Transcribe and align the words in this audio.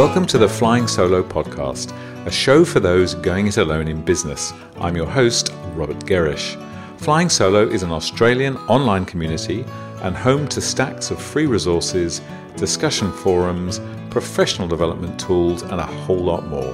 Welcome 0.00 0.24
to 0.28 0.38
the 0.38 0.48
Flying 0.48 0.88
Solo 0.88 1.22
podcast, 1.22 1.92
a 2.24 2.30
show 2.30 2.64
for 2.64 2.80
those 2.80 3.14
going 3.14 3.48
it 3.48 3.58
alone 3.58 3.86
in 3.86 4.00
business. 4.00 4.54
I'm 4.78 4.96
your 4.96 5.04
host, 5.04 5.52
Robert 5.74 5.98
Gerrish. 6.06 6.56
Flying 6.96 7.28
Solo 7.28 7.68
is 7.68 7.82
an 7.82 7.92
Australian 7.92 8.56
online 8.60 9.04
community 9.04 9.66
and 10.00 10.16
home 10.16 10.48
to 10.48 10.62
stacks 10.62 11.10
of 11.10 11.20
free 11.20 11.44
resources, 11.44 12.22
discussion 12.56 13.12
forums, 13.12 13.78
professional 14.08 14.68
development 14.68 15.20
tools, 15.20 15.60
and 15.64 15.78
a 15.78 15.84
whole 15.84 16.24
lot 16.24 16.46
more. 16.46 16.72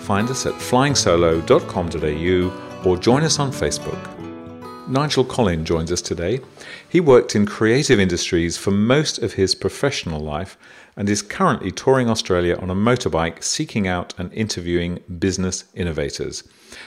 Find 0.00 0.28
us 0.28 0.44
at 0.44 0.54
flyingsolo.com.au 0.54 2.90
or 2.90 2.96
join 2.96 3.22
us 3.22 3.38
on 3.38 3.52
Facebook. 3.52 4.10
Nigel 4.88 5.24
Collin 5.24 5.64
joins 5.64 5.90
us 5.90 6.02
today. 6.02 6.40
He 6.88 7.00
worked 7.00 7.36
in 7.36 7.46
creative 7.46 7.98
industries 7.98 8.58
for 8.58 8.70
most 8.70 9.18
of 9.18 9.32
his 9.32 9.54
professional 9.54 10.20
life 10.20 10.58
and 10.96 11.08
is 11.08 11.22
currently 11.22 11.70
touring 11.70 12.08
Australia 12.08 12.56
on 12.60 12.70
a 12.70 12.74
motorbike 12.74 13.42
seeking 13.42 13.86
out 13.86 14.14
and 14.18 14.32
interviewing 14.32 15.00
business 15.18 15.64
innovators. 15.74 16.44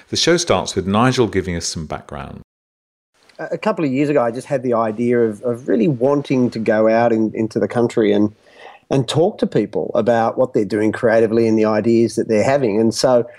The 0.09 0.17
show 0.17 0.37
starts 0.37 0.75
with 0.75 0.87
Nigel 0.87 1.27
giving 1.27 1.55
us 1.55 1.65
some 1.65 1.85
background. 1.85 2.41
A 3.39 3.57
couple 3.57 3.85
of 3.85 3.91
years 3.91 4.09
ago, 4.09 4.23
I 4.23 4.31
just 4.31 4.47
had 4.47 4.63
the 4.63 4.73
idea 4.73 5.19
of, 5.21 5.41
of 5.43 5.67
really 5.67 5.87
wanting 5.87 6.49
to 6.51 6.59
go 6.59 6.89
out 6.89 7.11
in, 7.11 7.31
into 7.35 7.59
the 7.59 7.67
country 7.67 8.11
and 8.11 8.33
and 8.89 9.07
talk 9.07 9.37
to 9.39 9.47
people 9.47 9.91
about 9.95 10.37
what 10.37 10.53
they're 10.53 10.65
doing 10.65 10.91
creatively 10.91 11.47
and 11.47 11.59
the 11.59 11.65
ideas 11.65 12.15
that 12.15 12.29
they're 12.29 12.43
having. 12.43 12.79
And 12.79 12.93
so, 12.93 13.29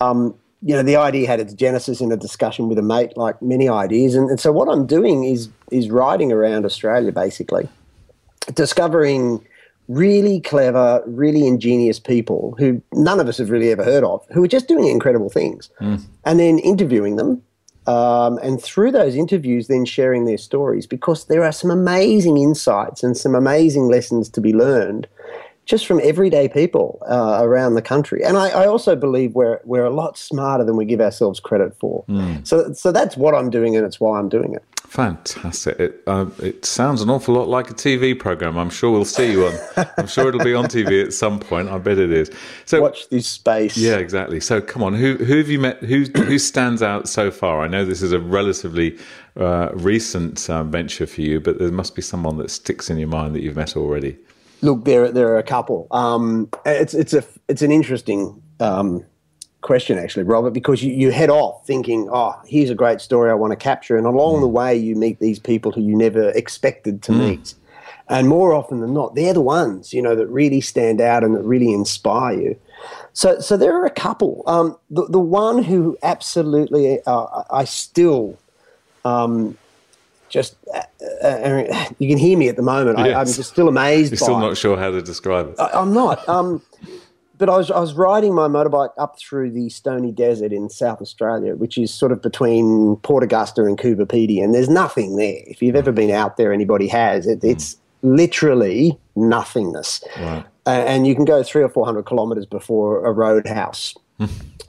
um, 0.00 0.34
you 0.62 0.74
know, 0.74 0.82
the 0.82 0.96
idea 0.96 1.26
had 1.26 1.40
its 1.40 1.52
genesis 1.52 2.00
in 2.00 2.10
a 2.10 2.16
discussion 2.16 2.68
with 2.70 2.78
a 2.78 2.82
mate, 2.82 3.14
like 3.16 3.40
many 3.42 3.68
ideas. 3.68 4.14
And, 4.14 4.30
and 4.30 4.40
so, 4.40 4.50
what 4.50 4.68
I'm 4.68 4.86
doing 4.86 5.24
is 5.24 5.48
is 5.70 5.90
riding 5.90 6.32
around 6.32 6.64
Australia, 6.64 7.12
basically, 7.12 7.68
discovering 8.54 9.44
really 9.88 10.40
clever, 10.40 11.02
really 11.06 11.46
ingenious 11.46 12.00
people 12.00 12.54
who 12.58 12.80
none 12.92 13.20
of 13.20 13.28
us 13.28 13.38
have 13.38 13.50
really 13.50 13.70
ever 13.70 13.84
heard 13.84 14.04
of, 14.04 14.24
who 14.32 14.44
are 14.44 14.48
just 14.48 14.68
doing 14.68 14.86
incredible 14.86 15.30
things, 15.30 15.70
mm. 15.80 16.00
and 16.24 16.40
then 16.40 16.58
interviewing 16.58 17.16
them. 17.16 17.42
Um, 17.86 18.38
and 18.38 18.62
through 18.62 18.92
those 18.92 19.14
interviews, 19.14 19.68
then 19.68 19.84
sharing 19.84 20.24
their 20.24 20.38
stories 20.38 20.86
because 20.86 21.26
there 21.26 21.44
are 21.44 21.52
some 21.52 21.70
amazing 21.70 22.38
insights 22.38 23.02
and 23.02 23.14
some 23.14 23.34
amazing 23.34 23.88
lessons 23.88 24.30
to 24.30 24.40
be 24.40 24.54
learned 24.54 25.06
just 25.66 25.86
from 25.86 26.00
everyday 26.02 26.48
people 26.48 27.02
uh, 27.08 27.38
around 27.40 27.74
the 27.74 27.82
country. 27.82 28.22
And 28.22 28.36
I, 28.36 28.50
I, 28.50 28.66
also 28.66 28.94
believe 28.94 29.34
we're 29.34 29.60
we're 29.64 29.84
a 29.84 29.90
lot 29.90 30.18
smarter 30.18 30.64
than 30.64 30.76
we 30.76 30.84
give 30.84 31.00
ourselves 31.00 31.40
credit 31.40 31.74
for. 31.78 32.04
Mm. 32.08 32.46
So 32.46 32.72
so 32.72 32.92
that's 32.92 33.16
what 33.16 33.34
I'm 33.34 33.50
doing, 33.50 33.76
and 33.76 33.86
it's 33.86 33.98
why 33.98 34.18
I'm 34.18 34.28
doing 34.28 34.54
it. 34.54 34.62
Fantastic! 34.86 35.80
It 35.80 36.02
uh, 36.06 36.26
it 36.40 36.64
sounds 36.64 37.00
an 37.02 37.10
awful 37.10 37.34
lot 37.34 37.48
like 37.48 37.70
a 37.70 37.74
TV 37.74 38.18
program. 38.18 38.58
I'm 38.58 38.70
sure 38.70 38.90
we'll 38.90 39.04
see 39.04 39.32
you 39.32 39.46
on. 39.46 39.54
I'm 39.96 40.06
sure 40.06 40.28
it'll 40.28 40.44
be 40.44 40.54
on 40.54 40.66
TV 40.66 41.02
at 41.02 41.12
some 41.12 41.40
point. 41.40 41.68
I 41.68 41.78
bet 41.78 41.98
it 41.98 42.12
is. 42.12 42.30
So 42.66 42.82
watch 42.82 43.08
this 43.08 43.26
space. 43.26 43.76
Yeah, 43.76 43.96
exactly. 43.96 44.40
So 44.40 44.60
come 44.60 44.82
on, 44.82 44.94
who 44.94 45.16
who 45.16 45.38
have 45.38 45.48
you 45.48 45.58
met? 45.58 45.78
Who 45.78 46.04
who 46.14 46.38
stands 46.38 46.82
out 46.82 47.08
so 47.08 47.30
far? 47.30 47.62
I 47.62 47.68
know 47.68 47.84
this 47.84 48.02
is 48.02 48.12
a 48.12 48.20
relatively 48.20 48.98
uh, 49.36 49.70
recent 49.72 50.48
uh, 50.50 50.62
venture 50.62 51.06
for 51.06 51.22
you, 51.22 51.40
but 51.40 51.58
there 51.58 51.72
must 51.72 51.94
be 51.94 52.02
someone 52.02 52.36
that 52.36 52.50
sticks 52.50 52.90
in 52.90 52.98
your 52.98 53.08
mind 53.08 53.34
that 53.34 53.42
you've 53.42 53.56
met 53.56 53.76
already. 53.76 54.18
Look, 54.64 54.86
there 54.86 55.12
there 55.12 55.28
are 55.28 55.38
a 55.38 55.42
couple. 55.42 55.86
Um, 55.90 56.48
it's 56.64 56.94
it's 56.94 57.12
a 57.12 57.22
it's 57.48 57.60
an 57.60 57.70
interesting 57.70 58.42
um, 58.60 59.04
question 59.60 59.98
actually, 59.98 60.22
Robert, 60.22 60.52
because 60.52 60.82
you, 60.82 60.90
you 60.90 61.10
head 61.10 61.28
off 61.28 61.66
thinking, 61.66 62.08
oh, 62.10 62.34
here's 62.46 62.70
a 62.70 62.74
great 62.74 63.02
story 63.02 63.30
I 63.30 63.34
want 63.34 63.50
to 63.50 63.56
capture, 63.56 63.98
and 63.98 64.06
along 64.06 64.36
mm. 64.36 64.40
the 64.40 64.48
way 64.48 64.74
you 64.74 64.96
meet 64.96 65.18
these 65.20 65.38
people 65.38 65.70
who 65.70 65.82
you 65.82 65.94
never 65.94 66.30
expected 66.30 67.02
to 67.02 67.12
mm. 67.12 67.18
meet, 67.18 67.54
and 68.08 68.26
more 68.26 68.54
often 68.54 68.80
than 68.80 68.94
not, 68.94 69.14
they're 69.14 69.34
the 69.34 69.42
ones 69.42 69.92
you 69.92 70.00
know 70.00 70.16
that 70.16 70.28
really 70.28 70.62
stand 70.62 70.98
out 70.98 71.22
and 71.22 71.34
that 71.34 71.42
really 71.42 71.70
inspire 71.70 72.40
you. 72.40 72.58
So 73.12 73.40
so 73.40 73.58
there 73.58 73.76
are 73.76 73.84
a 73.84 73.90
couple. 73.90 74.44
Um, 74.46 74.78
the 74.88 75.04
the 75.08 75.20
one 75.20 75.62
who 75.62 75.98
absolutely 76.02 77.00
uh, 77.06 77.42
I 77.50 77.64
still 77.64 78.38
um, 79.04 79.58
just 80.34 80.56
uh, 80.74 81.26
uh, 81.26 81.84
you 81.98 82.08
can 82.08 82.18
hear 82.18 82.36
me 82.36 82.48
at 82.48 82.56
the 82.56 82.62
moment. 82.62 82.98
Yes. 82.98 83.16
I, 83.16 83.20
am 83.20 83.26
just 83.26 83.50
still 83.50 83.68
amazed. 83.68 84.10
You're 84.10 84.18
still 84.18 84.40
not 84.40 84.56
sure 84.58 84.76
how 84.76 84.90
to 84.90 85.00
describe 85.00 85.50
it. 85.50 85.60
I, 85.60 85.80
am 85.80 85.94
not. 85.94 86.28
Um, 86.28 86.60
but 87.38 87.48
I 87.48 87.56
was 87.56 87.70
I 87.70 87.78
was 87.78 87.94
riding 87.94 88.34
my 88.34 88.48
motorbike 88.48 88.90
up 88.98 89.16
through 89.18 89.52
the 89.52 89.70
Stony 89.70 90.10
Desert 90.10 90.52
in 90.52 90.68
South 90.68 91.00
Australia, 91.00 91.54
which 91.54 91.78
is 91.78 91.94
sort 91.94 92.10
of 92.10 92.20
between 92.20 92.96
Port 92.96 93.22
Augusta 93.22 93.64
and 93.64 93.78
Coober 93.78 94.06
Pedy, 94.06 94.42
and 94.42 94.52
there's 94.52 94.68
nothing 94.68 95.16
there. 95.16 95.40
If 95.46 95.62
you've 95.62 95.76
ever 95.76 95.92
been 95.92 96.10
out 96.10 96.36
there, 96.36 96.52
anybody 96.52 96.88
has. 96.88 97.26
It, 97.28 97.42
it's 97.44 97.76
literally 98.02 98.98
nothingness, 99.14 100.02
right. 100.18 100.44
uh, 100.66 100.70
and 100.70 101.06
you 101.06 101.14
can 101.14 101.24
go 101.24 101.44
three 101.44 101.62
or 101.62 101.68
four 101.68 101.86
hundred 101.86 102.06
kilometres 102.06 102.46
before 102.46 103.06
a 103.06 103.12
roadhouse. 103.12 103.94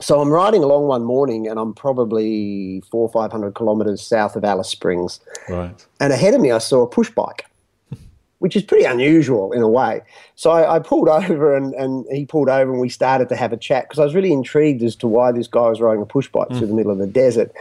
So 0.00 0.20
I'm 0.20 0.30
riding 0.30 0.62
along 0.62 0.86
one 0.86 1.04
morning, 1.04 1.46
and 1.46 1.58
I'm 1.58 1.72
probably 1.72 2.82
four 2.90 3.02
or 3.02 3.12
five 3.12 3.32
hundred 3.32 3.54
kilometres 3.54 4.02
south 4.02 4.36
of 4.36 4.44
Alice 4.44 4.68
Springs. 4.68 5.20
Right. 5.48 5.86
And 6.00 6.12
ahead 6.12 6.34
of 6.34 6.40
me, 6.40 6.50
I 6.50 6.58
saw 6.58 6.82
a 6.82 6.86
push 6.86 7.10
bike, 7.10 7.46
which 8.38 8.56
is 8.56 8.62
pretty 8.62 8.84
unusual 8.84 9.52
in 9.52 9.62
a 9.62 9.68
way. 9.68 10.02
So 10.34 10.50
I, 10.50 10.76
I 10.76 10.78
pulled 10.80 11.08
over, 11.08 11.56
and, 11.56 11.74
and 11.74 12.04
he 12.10 12.26
pulled 12.26 12.48
over, 12.48 12.70
and 12.72 12.80
we 12.80 12.88
started 12.88 13.28
to 13.30 13.36
have 13.36 13.52
a 13.52 13.56
chat 13.56 13.84
because 13.84 13.98
I 13.98 14.04
was 14.04 14.14
really 14.14 14.32
intrigued 14.32 14.82
as 14.82 14.96
to 14.96 15.06
why 15.06 15.32
this 15.32 15.46
guy 15.46 15.68
was 15.68 15.80
riding 15.80 16.02
a 16.02 16.06
push 16.06 16.28
bike 16.28 16.48
mm. 16.48 16.58
through 16.58 16.68
the 16.68 16.74
middle 16.74 16.92
of 16.92 16.98
the 16.98 17.06
desert. 17.06 17.52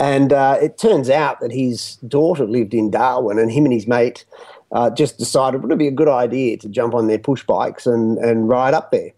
And 0.00 0.32
uh, 0.32 0.58
it 0.62 0.78
turns 0.78 1.10
out 1.10 1.40
that 1.40 1.50
his 1.50 1.96
daughter 2.06 2.46
lived 2.46 2.72
in 2.72 2.90
Darwin, 2.90 3.38
and 3.38 3.50
him 3.50 3.64
and 3.64 3.74
his 3.74 3.86
mate 3.86 4.24
uh, 4.72 4.90
just 4.90 5.18
decided 5.18 5.58
it 5.58 5.62
would 5.62 5.72
it 5.72 5.78
be 5.78 5.88
a 5.88 5.92
good 5.92 6.08
idea 6.08 6.56
to 6.58 6.68
jump 6.68 6.94
on 6.94 7.06
their 7.06 7.18
push 7.18 7.44
bikes 7.44 7.86
and, 7.86 8.18
and 8.18 8.48
ride 8.48 8.74
up 8.74 8.90
there. 8.90 9.10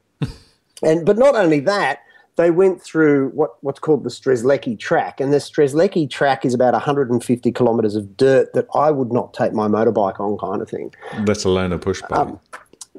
And 0.83 1.05
but 1.05 1.19
not 1.19 1.35
only 1.35 1.61
that, 1.61 2.01
they 2.37 2.51
went 2.51 2.81
through 2.81 3.31
what, 3.31 3.63
what's 3.63 3.79
called 3.79 4.05
the 4.05 4.11
Strzelecki 4.11 4.79
track, 4.79 5.21
and 5.21 5.33
the 5.33 5.39
Strzelecki 5.39 6.09
track 6.09 6.45
is 6.45 6.55
about 6.55 6.73
150 6.73 7.53
kilometres 7.53 7.97
of 7.97 8.17
dirt 8.17 8.53
that 8.55 8.67
I 8.75 8.91
would 8.91 9.13
not 9.13 9.35
take 9.35 9.53
my 9.53 9.69
motorbike 9.69 10.19
on, 10.21 10.39
kind 10.39 10.63
of 10.63 10.69
thing. 10.69 10.95
Let 11.27 11.45
alone 11.45 11.73
a 11.73 11.79
push 11.79 12.01
bike. 12.03 12.13
Um, 12.13 12.41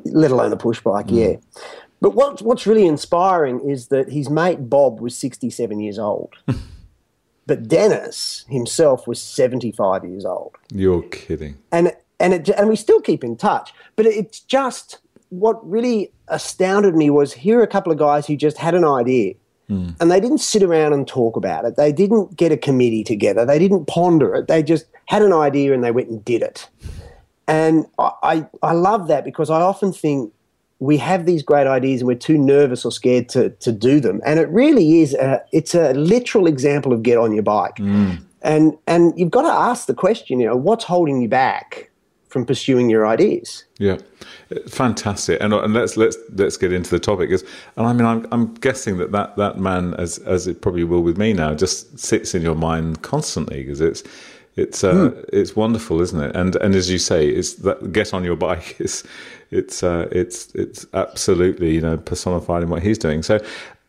let 0.06 0.32
alone 0.32 0.54
a 0.54 0.58
push 0.58 0.80
bike, 0.82 1.08
mm. 1.08 1.18
yeah. 1.18 1.62
But 2.02 2.16
what's 2.16 2.42
what's 2.42 2.66
really 2.66 2.86
inspiring 2.86 3.68
is 3.70 3.88
that 3.88 4.10
his 4.10 4.30
mate 4.30 4.70
Bob 4.70 5.00
was 5.00 5.16
67 5.18 5.80
years 5.80 6.00
old. 6.00 6.34
but 7.46 7.68
Dennis 7.68 8.46
himself 8.50 9.08
was 9.08 9.22
75 9.22 10.06
years 10.06 10.26
old. 10.26 10.56
You're 10.74 11.04
kidding. 11.04 11.58
And 11.72 11.94
and 12.20 12.34
it, 12.34 12.50
and 12.50 12.70
we 12.70 12.76
still 12.76 13.02
keep 13.02 13.24
in 13.24 13.38
touch. 13.38 13.74
But 13.96 14.08
it's 14.08 14.40
just 14.40 15.00
what 15.32 15.58
really 15.68 16.12
astounded 16.28 16.94
me 16.94 17.10
was 17.10 17.34
here 17.34 17.60
are 17.60 17.64
a 17.64 17.68
couple 17.68 17.92
of 17.92 17.98
guys 17.98 18.28
who 18.28 18.36
just 18.36 18.58
had 18.58 18.76
an 18.76 18.84
idea 18.84 19.34
mm. 19.70 19.96
and 20.00 20.12
they 20.12 20.20
didn't 20.20 20.40
sit 20.40 20.62
around 20.62 20.94
and 20.94 21.08
talk 21.08 21.38
about 21.38 21.64
it. 21.64 21.78
They 21.78 21.92
didn't 21.94 22.36
get 22.36 22.52
a 22.52 22.58
committee 22.58 23.04
together. 23.04 23.46
They 23.46 23.58
didn't 23.58 23.86
ponder 23.86 24.36
it. 24.36 24.48
They 24.48 24.62
just 24.62 24.86
had 25.06 25.22
an 25.22 25.32
idea 25.32 25.74
and 25.74 25.84
they 25.84 25.92
went 25.92 26.10
and 26.10 26.24
did 26.24 26.42
it. 26.42 26.70
And 27.48 27.86
I, 27.98 28.12
I, 28.24 28.48
I 28.62 28.74
love 28.74 29.08
that 29.08 29.24
because 29.24 29.50
I 29.50 29.62
often 29.62 29.94
think 29.94 30.34
we 30.80 30.98
have 30.98 31.26
these 31.26 31.44
great 31.44 31.68
ideas 31.68 32.02
and 32.02 32.08
we're 32.08 32.16
too 32.16 32.38
nervous 32.38 32.84
or 32.84 32.92
scared 32.92 33.30
to, 33.30 33.52
to 33.52 33.72
do 33.72 34.02
them. 34.02 34.20
And 34.26 34.38
it 34.38 34.50
really 34.50 35.00
is, 35.00 35.14
a, 35.14 35.42
it's 35.54 35.74
a 35.74 35.94
literal 35.94 36.46
example 36.46 36.92
of 36.92 37.04
get 37.04 37.18
on 37.18 37.34
your 37.34 37.44
bike. 37.44 37.76
Mm. 37.76 38.22
And, 38.42 38.78
and 38.86 39.14
you've 39.18 39.32
got 39.32 39.44
to 39.44 39.48
ask 39.48 39.88
the 39.88 39.94
question, 39.94 40.42
you 40.42 40.48
know, 40.48 40.58
what's 40.58 40.84
holding 40.84 41.22
you 41.22 41.30
back? 41.30 41.91
From 42.32 42.46
pursuing 42.46 42.90
your 42.90 43.06
ideas. 43.06 43.66
Yeah, 43.78 43.98
fantastic. 44.70 45.42
And, 45.42 45.54
and 45.54 45.74
let's 45.74 45.98
let's 45.98 46.18
let's 46.34 46.56
get 46.56 46.72
into 46.72 46.90
the 46.90 47.00
topic. 47.00 47.30
Is 47.30 47.44
and 47.76 47.86
I 47.86 47.94
mean, 47.94 48.06
I'm 48.06 48.26
I'm 48.32 48.54
guessing 48.56 48.98
that 49.00 49.12
that 49.12 49.36
that 49.36 49.60
man, 49.60 49.94
as 49.96 50.18
as 50.20 50.48
it 50.48 50.62
probably 50.62 50.86
will 50.86 51.04
with 51.04 51.18
me 51.18 51.34
now, 51.34 51.54
just 51.54 52.00
sits 52.00 52.34
in 52.34 52.42
your 52.42 52.56
mind 52.56 53.02
constantly 53.02 53.64
because 53.64 53.82
it's 53.82 54.04
it's 54.56 54.84
uh, 54.84 54.94
mm. 54.94 55.30
it's 55.34 55.56
wonderful, 55.56 56.02
isn't 56.02 56.22
it? 56.22 56.36
And 56.36 56.56
and 56.58 56.74
as 56.74 56.90
you 56.90 57.00
say, 57.00 57.28
it's 57.28 57.56
that 57.56 57.92
get 57.92 58.14
on 58.14 58.24
your 58.24 58.36
bike 58.48 58.80
is 58.80 59.04
it's 59.52 59.84
uh, 59.84 60.08
it's 60.12 60.56
it's 60.56 60.86
absolutely 60.94 61.74
you 61.74 61.82
know 61.82 61.98
personified 61.98 62.64
in 62.64 62.70
what 62.70 62.82
he's 62.82 62.98
doing. 62.98 63.24
So 63.24 63.40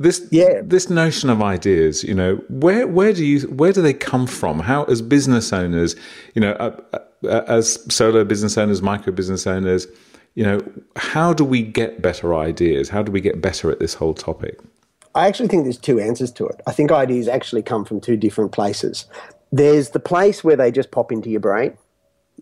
this 0.02 0.26
yeah. 0.30 0.60
this 0.62 0.90
notion 0.90 1.30
of 1.30 1.42
ideas, 1.42 2.04
you 2.04 2.14
know, 2.14 2.36
where 2.48 2.86
where 2.86 3.12
do 3.12 3.24
you 3.24 3.40
where 3.48 3.72
do 3.72 3.82
they 3.82 3.94
come 3.94 4.26
from? 4.26 4.58
How 4.60 4.84
as 4.84 5.02
business 5.02 5.52
owners, 5.52 5.96
you 6.34 6.40
know. 6.40 6.52
Uh, 6.52 6.80
uh 6.92 6.98
uh, 7.24 7.42
as 7.46 7.78
solo 7.94 8.24
business 8.24 8.58
owners, 8.58 8.82
micro 8.82 9.12
business 9.12 9.46
owners, 9.46 9.86
you 10.34 10.42
know, 10.42 10.60
how 10.96 11.32
do 11.32 11.44
we 11.44 11.62
get 11.62 12.02
better 12.02 12.34
ideas? 12.34 12.88
How 12.88 13.02
do 13.02 13.12
we 13.12 13.20
get 13.20 13.40
better 13.40 13.70
at 13.70 13.78
this 13.78 13.94
whole 13.94 14.14
topic? 14.14 14.58
I 15.14 15.28
actually 15.28 15.48
think 15.48 15.64
there's 15.64 15.78
two 15.78 16.00
answers 16.00 16.32
to 16.32 16.46
it. 16.46 16.60
I 16.66 16.72
think 16.72 16.90
ideas 16.90 17.28
actually 17.28 17.62
come 17.62 17.84
from 17.84 18.00
two 18.00 18.16
different 18.16 18.52
places. 18.52 19.06
There's 19.52 19.90
the 19.90 20.00
place 20.00 20.42
where 20.42 20.56
they 20.56 20.72
just 20.72 20.90
pop 20.90 21.12
into 21.12 21.28
your 21.28 21.40
brain. 21.40 21.76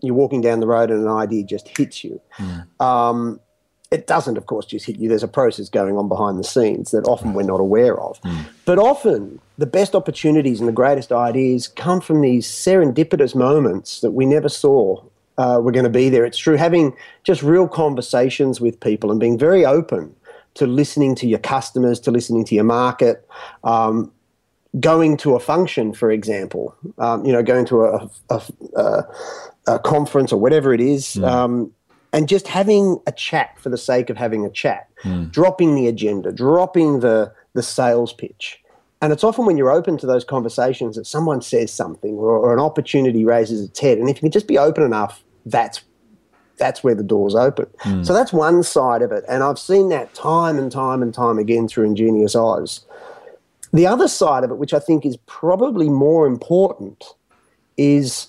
You're 0.01 0.15
walking 0.15 0.41
down 0.41 0.61
the 0.61 0.67
road 0.67 0.89
and 0.89 1.03
an 1.05 1.11
idea 1.11 1.43
just 1.43 1.67
hits 1.77 2.03
you. 2.03 2.19
Mm. 2.37 2.81
Um, 2.81 3.39
it 3.91 4.07
doesn't, 4.07 4.37
of 4.37 4.45
course, 4.45 4.65
just 4.65 4.85
hit 4.85 4.97
you. 4.97 5.09
There's 5.09 5.21
a 5.21 5.27
process 5.27 5.67
going 5.67 5.97
on 5.97 6.07
behind 6.07 6.39
the 6.39 6.45
scenes 6.45 6.91
that 6.91 7.05
often 7.05 7.33
we're 7.33 7.43
not 7.43 7.59
aware 7.59 7.99
of. 7.99 8.21
Mm. 8.21 8.45
But 8.63 8.79
often, 8.79 9.39
the 9.57 9.65
best 9.65 9.93
opportunities 9.93 10.59
and 10.59 10.67
the 10.67 10.73
greatest 10.73 11.11
ideas 11.11 11.67
come 11.67 11.99
from 11.99 12.21
these 12.21 12.47
serendipitous 12.47 13.35
moments 13.35 13.99
that 13.99 14.11
we 14.11 14.25
never 14.25 14.47
saw 14.47 15.03
uh, 15.37 15.59
were 15.61 15.73
going 15.73 15.83
to 15.83 15.89
be 15.89 16.07
there. 16.07 16.23
It's 16.23 16.37
true, 16.37 16.55
having 16.55 16.95
just 17.23 17.43
real 17.43 17.67
conversations 17.67 18.61
with 18.61 18.79
people 18.79 19.11
and 19.11 19.19
being 19.19 19.37
very 19.37 19.65
open 19.65 20.15
to 20.53 20.65
listening 20.65 21.13
to 21.15 21.27
your 21.27 21.39
customers, 21.39 21.99
to 22.01 22.11
listening 22.11 22.45
to 22.45 22.55
your 22.55 22.63
market, 22.63 23.27
um, 23.63 24.11
going 24.79 25.17
to 25.17 25.35
a 25.35 25.39
function, 25.39 25.93
for 25.93 26.11
example, 26.11 26.75
um, 26.97 27.25
you 27.25 27.33
know, 27.33 27.43
going 27.43 27.65
to 27.65 27.83
a, 27.83 28.09
a, 28.29 28.41
a, 28.75 29.03
a, 29.67 29.79
conference 29.79 30.31
or 30.31 30.39
whatever 30.39 30.73
it 30.73 30.79
is, 30.79 31.15
mm. 31.15 31.27
um, 31.27 31.71
and 32.13 32.27
just 32.27 32.47
having 32.47 32.99
a 33.07 33.11
chat 33.11 33.57
for 33.59 33.69
the 33.69 33.77
sake 33.77 34.09
of 34.09 34.17
having 34.17 34.45
a 34.45 34.49
chat, 34.49 34.89
mm. 35.03 35.31
dropping 35.31 35.75
the 35.75 35.87
agenda, 35.87 36.31
dropping 36.31 36.99
the, 36.99 37.33
the 37.53 37.63
sales 37.63 38.13
pitch. 38.13 38.59
And 39.01 39.11
it's 39.11 39.23
often 39.23 39.45
when 39.45 39.57
you're 39.57 39.71
open 39.71 39.97
to 39.97 40.05
those 40.05 40.23
conversations 40.23 40.95
that 40.95 41.07
someone 41.07 41.41
says 41.41 41.73
something 41.73 42.13
or, 42.13 42.37
or 42.37 42.53
an 42.53 42.59
opportunity 42.59 43.25
raises 43.25 43.61
its 43.67 43.79
head. 43.79 43.97
And 43.97 44.09
if 44.09 44.17
you 44.17 44.21
can 44.21 44.31
just 44.31 44.47
be 44.47 44.57
open 44.57 44.83
enough, 44.83 45.23
that's 45.45 45.81
that's 46.57 46.83
where 46.83 46.93
the 46.93 47.03
doors 47.03 47.33
open. 47.33 47.65
Mm. 47.79 48.05
So 48.05 48.13
that's 48.13 48.31
one 48.31 48.61
side 48.61 49.01
of 49.01 49.11
it. 49.11 49.23
And 49.27 49.41
I've 49.41 49.57
seen 49.57 49.89
that 49.89 50.13
time 50.13 50.59
and 50.59 50.71
time 50.71 51.01
and 51.01 51.11
time 51.11 51.39
again 51.39 51.67
through 51.67 51.85
Ingenious 51.85 52.35
Oz. 52.35 52.85
The 53.73 53.87
other 53.87 54.07
side 54.07 54.43
of 54.43 54.51
it, 54.51 54.57
which 54.57 54.73
I 54.73 54.79
think 54.79 55.03
is 55.03 55.17
probably 55.25 55.89
more 55.89 56.27
important, 56.27 57.03
is 57.77 58.27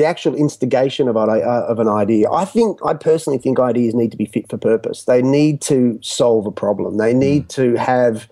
the 0.00 0.06
actual 0.06 0.34
instigation 0.34 1.08
of, 1.08 1.16
a, 1.16 1.20
uh, 1.20 1.66
of 1.68 1.78
an 1.78 1.88
idea. 1.88 2.30
I 2.30 2.46
think, 2.46 2.78
I 2.84 2.94
personally 2.94 3.38
think 3.38 3.60
ideas 3.60 3.94
need 3.94 4.10
to 4.12 4.16
be 4.16 4.24
fit 4.24 4.48
for 4.48 4.56
purpose. 4.56 5.04
They 5.04 5.20
need 5.20 5.60
to 5.62 5.98
solve 6.02 6.46
a 6.46 6.50
problem. 6.50 6.96
They 6.96 7.12
need 7.12 7.44
mm. 7.44 7.48
to 7.56 7.74
have 7.74 8.26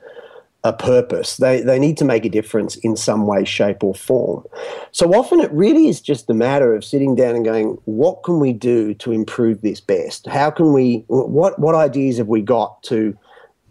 a 0.65 0.73
purpose. 0.73 1.37
They, 1.37 1.61
they 1.61 1.79
need 1.79 1.99
to 1.99 2.06
make 2.06 2.25
a 2.25 2.31
difference 2.31 2.76
in 2.76 2.97
some 2.97 3.26
way, 3.26 3.44
shape, 3.44 3.85
or 3.85 3.94
form. 3.94 4.47
So 4.93 5.12
often 5.12 5.41
it 5.41 5.53
really 5.53 5.88
is 5.88 6.00
just 6.00 6.31
a 6.31 6.35
matter 6.35 6.75
of 6.75 6.87
sitting 6.87 7.15
down 7.15 7.37
and 7.37 7.44
going, 7.44 7.79
what 7.85 8.23
can 8.25 8.41
we 8.41 8.55
do 8.55 8.94
to 8.94 9.12
improve 9.12 9.61
this 9.61 9.79
best? 9.79 10.26
How 10.26 10.50
can 10.50 10.73
we, 10.73 11.05
what, 11.09 11.59
what 11.59 11.75
ideas 11.75 12.17
have 12.17 12.29
we 12.29 12.41
got 12.41 12.82
to 12.85 13.14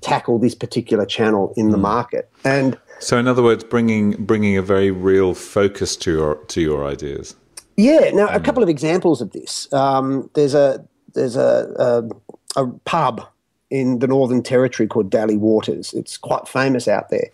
tackle 0.02 0.38
this 0.38 0.54
particular 0.54 1.06
channel 1.08 1.52
in 1.58 1.72
the 1.72 1.78
mm. 1.78 1.82
market? 1.82 2.30
And 2.44 2.78
so, 3.00 3.18
in 3.18 3.28
other 3.28 3.44
words, 3.44 3.64
bringing 3.64 4.12
bringing 4.26 4.58
a 4.58 4.62
very 4.62 4.90
real 4.90 5.34
focus 5.36 5.96
to 5.98 6.12
your 6.12 6.36
to 6.36 6.62
your 6.62 6.88
ideas. 6.88 7.36
Yeah. 7.78 8.12
Now, 8.14 8.28
a 8.28 8.40
mm. 8.40 8.44
couple 8.44 8.64
of 8.64 8.70
examples 8.70 9.22
of 9.22 9.32
this. 9.32 9.72
Um, 9.72 10.30
there's 10.34 10.54
a 10.54 10.86
there's 11.14 11.36
a, 11.36 12.10
a, 12.56 12.62
a 12.62 12.68
pub 12.86 13.28
in 13.70 14.00
the 14.00 14.08
Northern 14.08 14.44
Territory 14.44 14.88
called 14.88 15.10
Daly 15.10 15.38
Waters. 15.38 15.94
It's 15.94 16.18
quite 16.18 16.48
famous 16.48 16.88
out 16.88 17.10
there. 17.10 17.30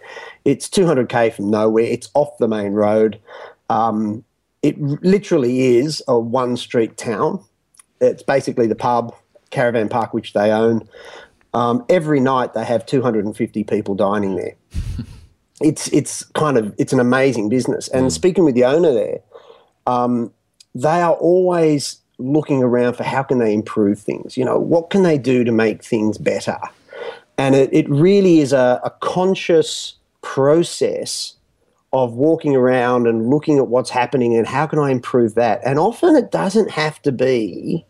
It's 0.46 0.68
200k 0.68 1.34
from 1.34 1.50
nowhere. 1.50 1.86
It's 1.86 2.10
off 2.14 2.38
the 2.40 2.48
main 2.48 2.74
road. 2.74 3.20
Um, 3.70 4.24
it 4.62 4.80
literally 4.82 5.78
is 5.78 6.02
a 6.08 6.18
one 6.18 6.58
street 6.58 6.98
town. 6.98 7.44
It's 8.02 8.24
basically 8.24 8.68
the 8.68 8.76
pub, 8.76 9.16
caravan 9.50 9.90
park, 9.90 10.14
which 10.14 10.34
they 10.34 10.52
own. 10.52 10.88
Um, 11.54 11.86
every 11.90 12.20
night 12.20 12.54
they 12.54 12.66
have 12.66 12.86
250 12.86 13.64
people 13.66 13.94
dining 13.94 14.36
there. 14.36 14.56
it's 15.62 15.88
it's 15.90 16.24
kind 16.34 16.58
of 16.58 16.74
it's 16.80 16.94
an 16.94 17.00
amazing 17.00 17.50
business. 17.50 17.88
And 17.90 18.08
mm. 18.08 18.12
speaking 18.12 18.44
with 18.44 18.56
the 18.56 18.66
owner 18.66 18.92
there, 18.92 19.20
um, 19.88 20.32
they 20.76 21.02
are 21.02 21.14
always 21.14 22.00
looking 22.18 22.64
around 22.64 22.94
for 22.94 23.04
how 23.04 23.24
can 23.24 23.40
they 23.40 23.54
improve 23.54 24.00
things. 24.00 24.38
You 24.38 24.46
know, 24.46 24.58
what 24.58 24.90
can 24.90 25.04
they 25.04 25.18
do 25.18 25.44
to 25.44 25.52
make 25.52 25.84
things 25.84 26.18
better? 26.18 26.58
And 27.38 27.56
it, 27.56 27.74
it 27.74 27.90
really 27.90 28.40
is 28.40 28.54
a, 28.54 28.80
a 28.84 28.92
conscious 29.02 29.96
process 30.22 31.36
of 31.92 32.14
walking 32.14 32.56
around 32.56 33.08
and 33.08 33.30
looking 33.30 33.58
at 33.60 33.68
what's 33.68 33.90
happening 33.90 34.36
and 34.36 34.48
how 34.48 34.66
can 34.66 34.80
I 34.80 34.92
improve 34.92 35.36
that. 35.36 35.62
And 35.64 35.78
often 35.78 36.16
it 36.16 36.32
doesn't 36.32 36.72
have 36.72 37.02
to 37.04 37.12
be 37.12 37.86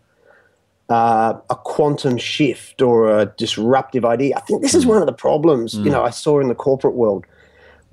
uh, 0.90 1.36
a 1.50 1.56
quantum 1.56 2.18
shift 2.18 2.82
or 2.82 3.18
a 3.18 3.28
disruptive 3.38 4.04
idea. 4.04 4.36
I 4.36 4.42
think 4.42 4.62
this 4.62 4.76
is 4.76 4.84
mm. 4.86 4.90
one 4.90 4.98
of 4.98 5.06
the 5.06 5.14
problems, 5.14 5.76
mm. 5.76 5.86
you 5.86 5.92
know, 5.92 6.04
I 6.04 6.10
saw 6.10 6.40
in 6.40 6.50
the 6.50 6.56
corporate 6.56 6.96
world 6.96 7.26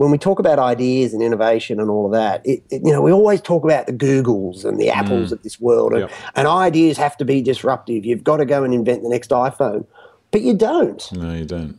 when 0.00 0.10
we 0.10 0.16
talk 0.16 0.38
about 0.38 0.58
ideas 0.58 1.12
and 1.12 1.22
innovation 1.22 1.78
and 1.78 1.90
all 1.90 2.06
of 2.06 2.12
that, 2.12 2.40
it, 2.46 2.62
it, 2.70 2.80
you 2.82 2.90
know, 2.90 3.02
we 3.02 3.12
always 3.12 3.38
talk 3.38 3.64
about 3.64 3.86
the 3.86 3.92
Googles 3.92 4.64
and 4.64 4.80
the 4.80 4.88
Apples 4.88 5.28
mm. 5.28 5.32
of 5.32 5.42
this 5.42 5.60
world, 5.60 5.92
and, 5.92 6.00
yep. 6.00 6.10
and, 6.36 6.48
ideas 6.48 6.96
have 6.96 7.18
to 7.18 7.24
be 7.26 7.42
disruptive. 7.42 8.06
You've 8.06 8.24
got 8.24 8.38
to 8.38 8.46
go 8.46 8.64
and 8.64 8.72
invent 8.72 9.02
the 9.02 9.10
next 9.10 9.28
iPhone, 9.28 9.86
but 10.30 10.40
you 10.40 10.54
don't. 10.54 11.12
No, 11.12 11.34
you 11.34 11.44
don't. 11.44 11.76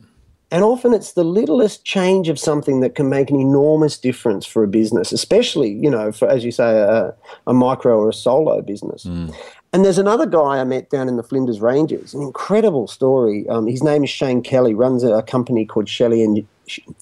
And 0.52 0.62
often 0.62 0.94
it's 0.94 1.14
the 1.14 1.24
littlest 1.24 1.84
change 1.84 2.28
of 2.28 2.38
something 2.38 2.78
that 2.78 2.94
can 2.94 3.08
make 3.08 3.28
an 3.28 3.40
enormous 3.40 3.98
difference 3.98 4.46
for 4.46 4.62
a 4.62 4.68
business, 4.68 5.10
especially, 5.10 5.72
you 5.72 5.90
know, 5.90 6.12
for, 6.12 6.28
as 6.28 6.44
you 6.44 6.52
say, 6.52 6.78
a, 6.78 7.12
a 7.48 7.52
micro 7.52 7.98
or 7.98 8.10
a 8.10 8.14
solo 8.14 8.62
business. 8.62 9.02
Mm. 9.02 9.34
And 9.72 9.84
there's 9.84 9.98
another 9.98 10.26
guy 10.26 10.60
I 10.60 10.64
met 10.64 10.90
down 10.90 11.08
in 11.08 11.16
the 11.16 11.24
Flinders 11.24 11.60
Ranges, 11.60 12.14
an 12.14 12.22
incredible 12.22 12.86
story. 12.86 13.48
Um, 13.48 13.66
his 13.66 13.82
name 13.82 14.04
is 14.04 14.10
Shane 14.10 14.44
Kelly, 14.44 14.74
runs 14.74 15.02
a, 15.02 15.12
a 15.14 15.22
company 15.24 15.66
called 15.66 15.88
Shelley 15.88 16.22
and 16.22 16.46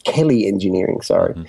Kelly 0.04 0.46
Engineering, 0.46 1.00
sorry. 1.02 1.34
Mm-hmm. 1.34 1.44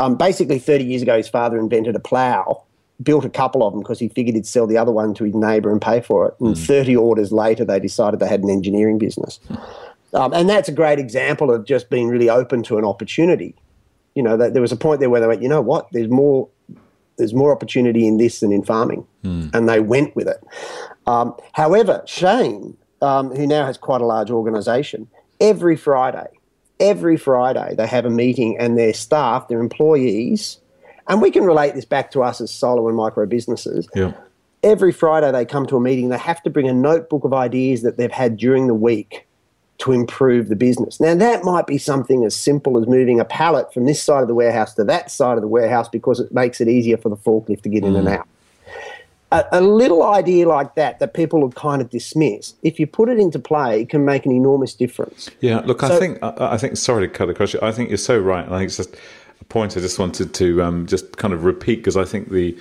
Um, 0.00 0.16
basically, 0.16 0.58
30 0.58 0.84
years 0.84 1.02
ago, 1.02 1.16
his 1.16 1.28
father 1.28 1.58
invented 1.58 1.96
a 1.96 2.00
plough, 2.00 2.62
built 3.02 3.24
a 3.24 3.30
couple 3.30 3.66
of 3.66 3.72
them 3.72 3.82
because 3.82 3.98
he 3.98 4.08
figured 4.08 4.34
he'd 4.34 4.46
sell 4.46 4.66
the 4.66 4.76
other 4.76 4.92
one 4.92 5.14
to 5.14 5.24
his 5.24 5.34
neighbour 5.34 5.70
and 5.70 5.80
pay 5.80 6.00
for 6.00 6.28
it. 6.28 6.34
And 6.40 6.54
mm 6.54 6.66
30 6.66 6.96
orders 6.96 7.32
later, 7.32 7.64
they 7.64 7.80
decided 7.80 8.20
they 8.20 8.28
had 8.28 8.42
an 8.42 8.50
engineering 8.50 8.98
business. 8.98 9.40
Um, 10.14 10.32
and 10.32 10.48
that's 10.48 10.68
a 10.68 10.72
great 10.72 10.98
example 10.98 11.52
of 11.52 11.64
just 11.64 11.90
being 11.90 12.08
really 12.08 12.30
open 12.30 12.62
to 12.64 12.78
an 12.78 12.84
opportunity. 12.84 13.54
You 14.14 14.22
know, 14.22 14.36
that 14.36 14.52
there 14.52 14.62
was 14.62 14.72
a 14.72 14.76
point 14.76 15.00
there 15.00 15.10
where 15.10 15.20
they 15.20 15.26
went, 15.26 15.42
you 15.42 15.48
know 15.48 15.60
what, 15.60 15.88
there's 15.92 16.08
more, 16.08 16.48
there's 17.16 17.34
more 17.34 17.52
opportunity 17.52 18.06
in 18.06 18.16
this 18.16 18.40
than 18.40 18.52
in 18.52 18.62
farming, 18.62 19.06
mm. 19.22 19.54
and 19.54 19.68
they 19.68 19.80
went 19.80 20.16
with 20.16 20.28
it. 20.28 20.42
Um, 21.06 21.34
however, 21.52 22.02
Shane, 22.06 22.76
um, 23.00 23.34
who 23.34 23.46
now 23.46 23.66
has 23.66 23.78
quite 23.78 24.00
a 24.00 24.06
large 24.06 24.30
organisation, 24.30 25.08
every 25.40 25.76
Friday 25.76 26.37
every 26.80 27.16
Friday 27.16 27.74
they 27.76 27.86
have 27.86 28.04
a 28.04 28.10
meeting 28.10 28.56
and 28.58 28.78
their 28.78 28.92
staff, 28.92 29.48
their 29.48 29.60
employees, 29.60 30.58
and 31.08 31.22
we 31.22 31.30
can 31.30 31.44
relate 31.44 31.74
this 31.74 31.84
back 31.84 32.10
to 32.12 32.22
us 32.22 32.40
as 32.40 32.50
solo 32.50 32.88
and 32.88 32.96
micro 32.96 33.26
businesses. 33.26 33.88
Yeah. 33.94 34.12
Every 34.62 34.92
Friday 34.92 35.30
they 35.30 35.44
come 35.44 35.66
to 35.66 35.76
a 35.76 35.80
meeting, 35.80 36.08
they 36.08 36.18
have 36.18 36.42
to 36.42 36.50
bring 36.50 36.68
a 36.68 36.74
notebook 36.74 37.24
of 37.24 37.32
ideas 37.32 37.82
that 37.82 37.96
they've 37.96 38.10
had 38.10 38.36
during 38.36 38.66
the 38.66 38.74
week 38.74 39.26
to 39.78 39.92
improve 39.92 40.48
the 40.48 40.56
business. 40.56 40.98
Now, 40.98 41.14
that 41.14 41.44
might 41.44 41.68
be 41.68 41.78
something 41.78 42.24
as 42.24 42.34
simple 42.34 42.80
as 42.80 42.88
moving 42.88 43.20
a 43.20 43.24
pallet 43.24 43.72
from 43.72 43.86
this 43.86 44.02
side 44.02 44.22
of 44.22 44.28
the 44.28 44.34
warehouse 44.34 44.74
to 44.74 44.84
that 44.84 45.08
side 45.08 45.38
of 45.38 45.42
the 45.42 45.48
warehouse 45.48 45.88
because 45.88 46.18
it 46.18 46.32
makes 46.32 46.60
it 46.60 46.68
easier 46.68 46.96
for 46.96 47.08
the 47.08 47.16
forklift 47.16 47.62
to 47.62 47.68
get 47.68 47.84
mm. 47.84 47.88
in 47.88 47.96
and 47.96 48.08
mm. 48.08 48.18
out 48.18 48.28
a, 49.30 49.44
a, 49.52 49.60
little 49.60 50.02
idea 50.04 50.48
like 50.48 50.74
that 50.74 50.98
that 51.00 51.14
people 51.14 51.40
would 51.42 51.54
kind 51.54 51.82
of 51.82 51.90
dismiss, 51.90 52.54
if 52.62 52.80
you 52.80 52.86
put 52.86 53.08
it 53.08 53.18
into 53.18 53.38
play, 53.38 53.82
it 53.82 53.90
can 53.90 54.04
make 54.04 54.24
an 54.24 54.32
enormous 54.32 54.74
difference. 54.74 55.30
Yeah, 55.40 55.60
look, 55.60 55.80
so, 55.80 55.94
I 55.94 55.98
think 55.98 56.18
I, 56.22 56.34
I, 56.38 56.58
think 56.58 56.76
sorry 56.76 57.06
to 57.06 57.12
cut 57.12 57.28
across 57.28 57.52
you. 57.52 57.60
I 57.62 57.72
think 57.72 57.90
you're 57.90 57.98
so 57.98 58.18
right. 58.18 58.44
I 58.46 58.58
think 58.58 58.68
it's 58.68 58.76
just 58.76 58.96
a 59.40 59.44
point 59.44 59.76
I 59.76 59.80
just 59.80 59.98
wanted 59.98 60.34
to 60.34 60.62
um, 60.62 60.86
just 60.86 61.16
kind 61.16 61.34
of 61.34 61.44
repeat 61.44 61.76
because 61.76 61.96
I 61.96 62.04
think 62.04 62.30
the 62.30 62.56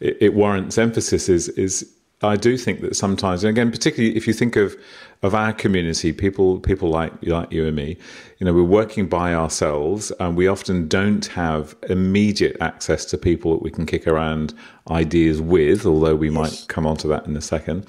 it, 0.00 0.18
it 0.20 0.34
warrants 0.34 0.78
emphasis. 0.78 1.28
Is 1.28 1.48
is 1.50 1.90
I 2.28 2.36
do 2.36 2.56
think 2.56 2.80
that 2.80 2.96
sometimes, 2.96 3.44
and 3.44 3.50
again, 3.50 3.70
particularly 3.70 4.16
if 4.16 4.26
you 4.26 4.32
think 4.32 4.56
of 4.56 4.76
of 5.22 5.34
our 5.34 5.52
community, 5.52 6.12
people 6.12 6.60
people 6.60 6.90
like 6.90 7.12
like 7.22 7.50
you 7.50 7.66
and 7.66 7.76
me, 7.76 7.96
you 8.38 8.44
know, 8.44 8.52
we're 8.52 8.62
working 8.62 9.08
by 9.08 9.34
ourselves, 9.34 10.10
and 10.20 10.36
we 10.36 10.46
often 10.46 10.88
don't 10.88 11.26
have 11.26 11.74
immediate 11.88 12.56
access 12.60 13.04
to 13.06 13.18
people 13.18 13.52
that 13.52 13.62
we 13.62 13.70
can 13.70 13.86
kick 13.86 14.06
around 14.06 14.54
ideas 14.90 15.40
with. 15.40 15.86
Although 15.86 16.16
we 16.16 16.30
yes. 16.30 16.34
might 16.34 16.68
come 16.68 16.86
onto 16.86 17.08
that 17.08 17.26
in 17.26 17.36
a 17.36 17.40
second. 17.40 17.86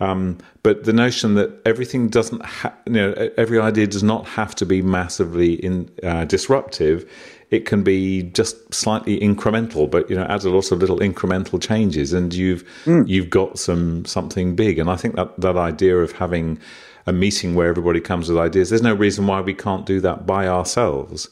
Um, 0.00 0.38
but 0.62 0.84
the 0.84 0.92
notion 0.92 1.34
that 1.34 1.60
everything 1.66 2.08
doesn't, 2.08 2.42
ha- 2.44 2.74
you 2.86 2.92
know, 2.92 3.30
every 3.36 3.60
idea 3.60 3.86
does 3.86 4.02
not 4.02 4.26
have 4.26 4.54
to 4.56 4.66
be 4.66 4.80
massively 4.80 5.54
in, 5.54 5.90
uh, 6.02 6.24
disruptive 6.24 7.06
it 7.50 7.66
can 7.66 7.82
be 7.82 8.22
just 8.22 8.72
slightly 8.72 9.18
incremental, 9.18 9.90
but 9.90 10.08
you 10.08 10.16
know, 10.16 10.22
adds 10.24 10.44
a 10.44 10.50
lot 10.50 10.70
of 10.70 10.78
little 10.78 10.98
incremental 10.98 11.60
changes, 11.60 12.12
and 12.12 12.32
you've 12.32 12.64
mm. 12.84 13.06
you've 13.08 13.28
got 13.28 13.58
some 13.58 14.04
something 14.04 14.54
big. 14.54 14.78
And 14.78 14.88
I 14.88 14.96
think 14.96 15.16
that 15.16 15.38
that 15.40 15.56
idea 15.56 15.98
of 15.98 16.12
having 16.12 16.58
a 17.06 17.12
meeting 17.12 17.54
where 17.54 17.68
everybody 17.68 18.00
comes 18.00 18.28
with 18.28 18.38
ideas, 18.38 18.70
there's 18.70 18.82
no 18.82 18.94
reason 18.94 19.26
why 19.26 19.40
we 19.40 19.54
can't 19.54 19.84
do 19.84 20.00
that 20.00 20.26
by 20.26 20.46
ourselves. 20.46 21.28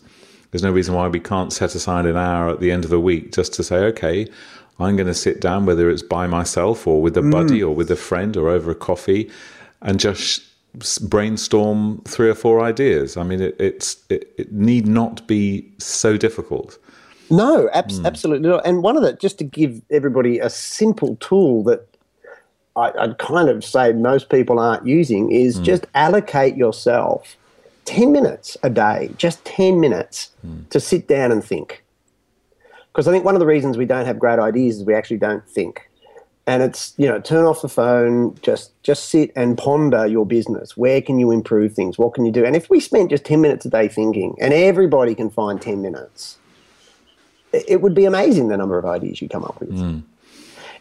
There's 0.50 0.62
no 0.62 0.72
reason 0.72 0.94
why 0.94 1.08
we 1.08 1.20
can't 1.20 1.52
set 1.52 1.74
aside 1.74 2.06
an 2.06 2.16
hour 2.16 2.48
at 2.48 2.60
the 2.60 2.72
end 2.72 2.84
of 2.84 2.90
the 2.90 2.98
week 2.98 3.32
just 3.32 3.52
to 3.54 3.62
say, 3.62 3.76
okay, 3.76 4.26
I'm 4.78 4.96
going 4.96 5.08
to 5.08 5.14
sit 5.14 5.40
down, 5.40 5.66
whether 5.66 5.90
it's 5.90 6.02
by 6.02 6.26
myself 6.26 6.86
or 6.86 7.02
with 7.02 7.16
a 7.16 7.20
mm. 7.20 7.32
buddy 7.32 7.62
or 7.62 7.74
with 7.74 7.90
a 7.90 7.96
friend 7.96 8.36
or 8.36 8.48
over 8.48 8.70
a 8.70 8.74
coffee, 8.74 9.30
and 9.82 9.98
just 9.98 10.42
brainstorm 11.08 12.02
three 12.06 12.28
or 12.28 12.34
four 12.34 12.60
ideas. 12.60 13.16
I 13.16 13.22
mean, 13.22 13.40
it, 13.40 13.56
it's 13.58 13.96
it, 14.08 14.32
it 14.38 14.52
need 14.52 14.86
not 14.86 15.26
be 15.26 15.70
so 15.78 16.16
difficult. 16.16 16.78
No, 17.30 17.68
mm. 17.74 18.04
absolutely 18.04 18.48
not. 18.48 18.66
And 18.66 18.82
one 18.82 18.96
of 18.96 19.02
the 19.02 19.14
just 19.14 19.38
to 19.38 19.44
give 19.44 19.82
everybody 19.90 20.38
a 20.38 20.50
simple 20.50 21.16
tool 21.16 21.64
that 21.64 21.86
I, 22.76 23.06
would 23.06 23.18
kind 23.18 23.48
of 23.48 23.64
say 23.64 23.92
most 23.92 24.30
people 24.30 24.58
aren't 24.58 24.86
using 24.86 25.32
is 25.32 25.58
mm. 25.58 25.64
just 25.64 25.86
allocate 25.94 26.56
yourself 26.56 27.36
ten 27.84 28.12
minutes 28.12 28.56
a 28.62 28.70
day, 28.70 29.10
just 29.16 29.44
ten 29.44 29.80
minutes 29.80 30.30
mm. 30.46 30.68
to 30.70 30.80
sit 30.80 31.08
down 31.08 31.32
and 31.32 31.44
think. 31.44 31.82
Because 32.98 33.06
I 33.06 33.12
think 33.12 33.24
one 33.24 33.36
of 33.36 33.38
the 33.38 33.46
reasons 33.46 33.78
we 33.78 33.84
don't 33.84 34.06
have 34.06 34.18
great 34.18 34.40
ideas 34.40 34.78
is 34.78 34.84
we 34.84 34.92
actually 34.92 35.18
don't 35.18 35.48
think. 35.48 35.88
And 36.48 36.64
it's 36.64 36.94
you 36.96 37.06
know 37.06 37.20
turn 37.20 37.44
off 37.44 37.62
the 37.62 37.68
phone 37.68 38.36
just 38.42 38.72
just 38.82 39.08
sit 39.08 39.30
and 39.36 39.56
ponder 39.56 40.04
your 40.04 40.26
business. 40.26 40.76
Where 40.76 41.00
can 41.00 41.20
you 41.20 41.30
improve 41.30 41.74
things? 41.74 41.96
What 41.96 42.14
can 42.14 42.26
you 42.26 42.32
do? 42.32 42.44
And 42.44 42.56
if 42.56 42.68
we 42.68 42.80
spent 42.80 43.10
just 43.10 43.24
10 43.24 43.40
minutes 43.40 43.64
a 43.66 43.70
day 43.70 43.86
thinking 43.86 44.34
and 44.40 44.52
everybody 44.52 45.14
can 45.14 45.30
find 45.30 45.62
10 45.62 45.80
minutes 45.80 46.38
it 47.52 47.82
would 47.82 47.94
be 47.94 48.04
amazing 48.04 48.48
the 48.48 48.56
number 48.56 48.76
of 48.76 48.84
ideas 48.84 49.22
you 49.22 49.28
come 49.28 49.44
up 49.44 49.60
with. 49.60 49.70
Mm. 49.70 50.02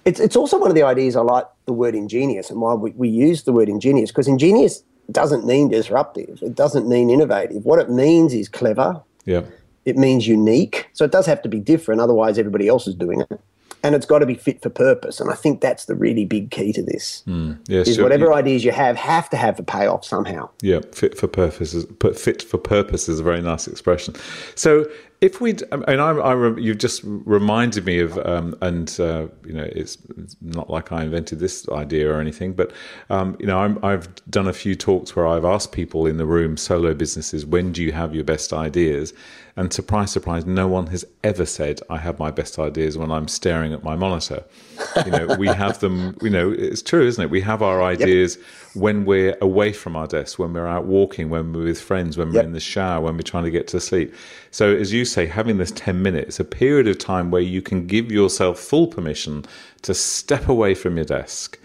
it's, 0.04 0.20
it's 0.20 0.36
also 0.36 0.58
one 0.58 0.72
of 0.72 0.76
the 0.76 0.84
ideas 0.84 1.16
i 1.16 1.22
like 1.22 1.46
the 1.66 1.72
word 1.72 1.94
ingenious 1.94 2.50
and 2.50 2.60
why 2.60 2.74
we, 2.74 2.90
we 2.92 3.08
use 3.10 3.44
the 3.44 3.54
word 3.54 3.70
ingenious 3.70 4.10
because 4.10 4.28
ingenious 4.28 4.82
doesn't 5.12 5.46
mean 5.46 5.70
disruptive. 5.70 6.42
It 6.42 6.56
doesn't 6.56 6.90
mean 6.90 7.12
innovative. 7.12 7.64
What 7.64 7.78
it 7.80 7.92
means 7.92 8.34
is 8.34 8.50
clever. 8.50 9.02
Yeah 9.24 9.44
it 9.88 9.98
means 9.98 10.28
unique 10.28 10.90
so 10.94 11.04
it 11.06 11.12
does 11.12 11.26
have 11.26 11.42
to 11.42 11.50
be 11.50 11.60
different 11.60 12.02
otherwise 12.02 12.38
everybody 12.38 12.68
else 12.68 12.88
is 12.88 12.96
doing 12.96 13.22
it 13.22 13.40
and 13.84 13.96
it's 13.96 14.06
got 14.06 14.20
to 14.20 14.26
be 14.26 14.36
fit 14.36 14.62
for 14.62 14.70
purpose. 14.70 15.20
And 15.20 15.32
I 15.32 15.36
think 15.36 15.62
that's 15.62 15.86
the 15.86 15.96
really 15.96 16.26
big 16.26 16.52
key 16.52 16.74
to 16.74 16.84
this. 16.84 17.24
Mm, 17.28 17.60
yeah, 17.68 17.82
is 17.82 17.96
sure. 17.96 18.04
whatever 18.04 18.26
you, 18.26 18.34
ideas 18.34 18.66
you 18.66 18.72
have 18.72 18.98
have 18.98 19.30
to 19.30 19.38
have 19.38 19.60
a 19.60 19.64
payoff 19.64 20.04
somehow. 20.04 20.50
Yeah, 20.62 20.80
fit 20.92 21.18
for 21.18 21.28
purpose. 21.28 21.74
Is, 21.74 21.86
fit 22.16 22.42
for 22.44 22.58
purpose 22.58 23.08
is 23.08 23.20
a 23.20 23.24
very 23.24 23.42
nice 23.42 23.68
expression. 23.68 24.16
So 24.56 24.86
if 25.22 25.42
we, 25.42 25.56
and 25.72 26.02
I, 26.02 26.12
I, 26.12 26.58
you've 26.58 26.78
just 26.78 27.02
reminded 27.04 27.86
me 27.86 28.00
of, 28.00 28.18
um, 28.20 28.56
and 28.62 28.96
uh, 29.00 29.28
you 29.46 29.54
know, 29.54 29.68
it's, 29.72 29.98
it's, 30.18 30.36
not 30.42 30.70
like 30.70 30.92
I 30.92 31.04
invented 31.04 31.40
this 31.40 31.68
idea 31.70 32.12
or 32.12 32.20
anything, 32.20 32.54
but 32.54 32.72
um, 33.10 33.36
you 33.40 33.48
know, 33.48 33.80
i 33.82 33.92
have 33.92 34.10
done 34.30 34.48
a 34.48 34.54
few 34.54 34.76
talks 34.76 35.16
where 35.16 35.26
I've 35.26 35.46
asked 35.46 35.72
people 35.72 36.06
in 36.06 36.18
the 36.18 36.26
room, 36.26 36.56
solo 36.58 36.94
businesses, 36.94 37.46
when 37.46 37.72
do 37.72 37.82
you 37.82 37.94
have 37.94 38.14
your 38.14 38.24
best 38.24 38.54
ideas? 38.54 39.14
And 39.58 39.74
surprise, 39.74 40.12
surprise, 40.12 40.46
no 40.46 40.68
one 40.68 40.86
has 40.88 41.04
ever 41.24 41.44
said 41.44 41.80
I 41.90 41.98
have 41.98 42.20
my 42.20 42.30
best 42.30 42.60
ideas 42.60 42.96
when 42.96 43.12
I'm 43.12 43.28
staring 43.28 43.74
at 43.74 43.84
my 43.84 43.96
monitor. 43.96 44.44
You 45.04 45.12
know, 45.12 45.36
we 45.40 45.48
have 45.48 45.80
them. 45.80 46.16
You 46.22 46.30
know, 46.30 46.52
it's 46.52 46.84
true, 46.84 47.08
isn't 47.08 47.24
it? 47.24 47.32
We 47.32 47.42
have 47.42 47.64
our 47.64 47.82
ideas 47.82 48.36
yep. 48.36 48.46
when 48.76 49.06
we're 49.06 49.36
away 49.42 49.74
from 49.74 49.96
our 49.96 50.06
desk, 50.06 50.38
when 50.38 50.54
we're 50.54 50.68
out 50.68 50.86
walking, 50.86 51.32
when 51.32 51.54
we're 51.54 51.64
with 51.64 51.82
friends, 51.82 52.20
when 52.20 52.30
we're 52.30 52.36
yep. 52.36 52.46
in 52.46 52.54
the 52.54 52.60
shower, 52.60 53.02
when 53.02 53.16
we're 53.16 53.24
trying 53.24 53.46
to 53.46 53.52
get 53.52 53.68
to 53.70 53.80
sleep. 53.80 54.14
So, 54.52 54.76
as 54.76 54.94
you 54.94 55.06
say, 55.06 55.26
having 55.26 55.58
this 55.58 55.72
10 55.72 56.04
minutes, 56.04 56.40
a 56.40 56.46
period 56.46 56.88
of 56.88 57.00
time 57.00 57.32
where 57.32 57.42
you 57.42 57.64
can 57.64 57.88
give 57.88 58.12
yourself 58.12 58.60
full 58.60 58.86
permission 58.86 59.44
to 59.82 59.96
step 59.96 60.48
away 60.48 60.76
from 60.76 60.98
your 60.98 61.06
desk, 61.06 61.58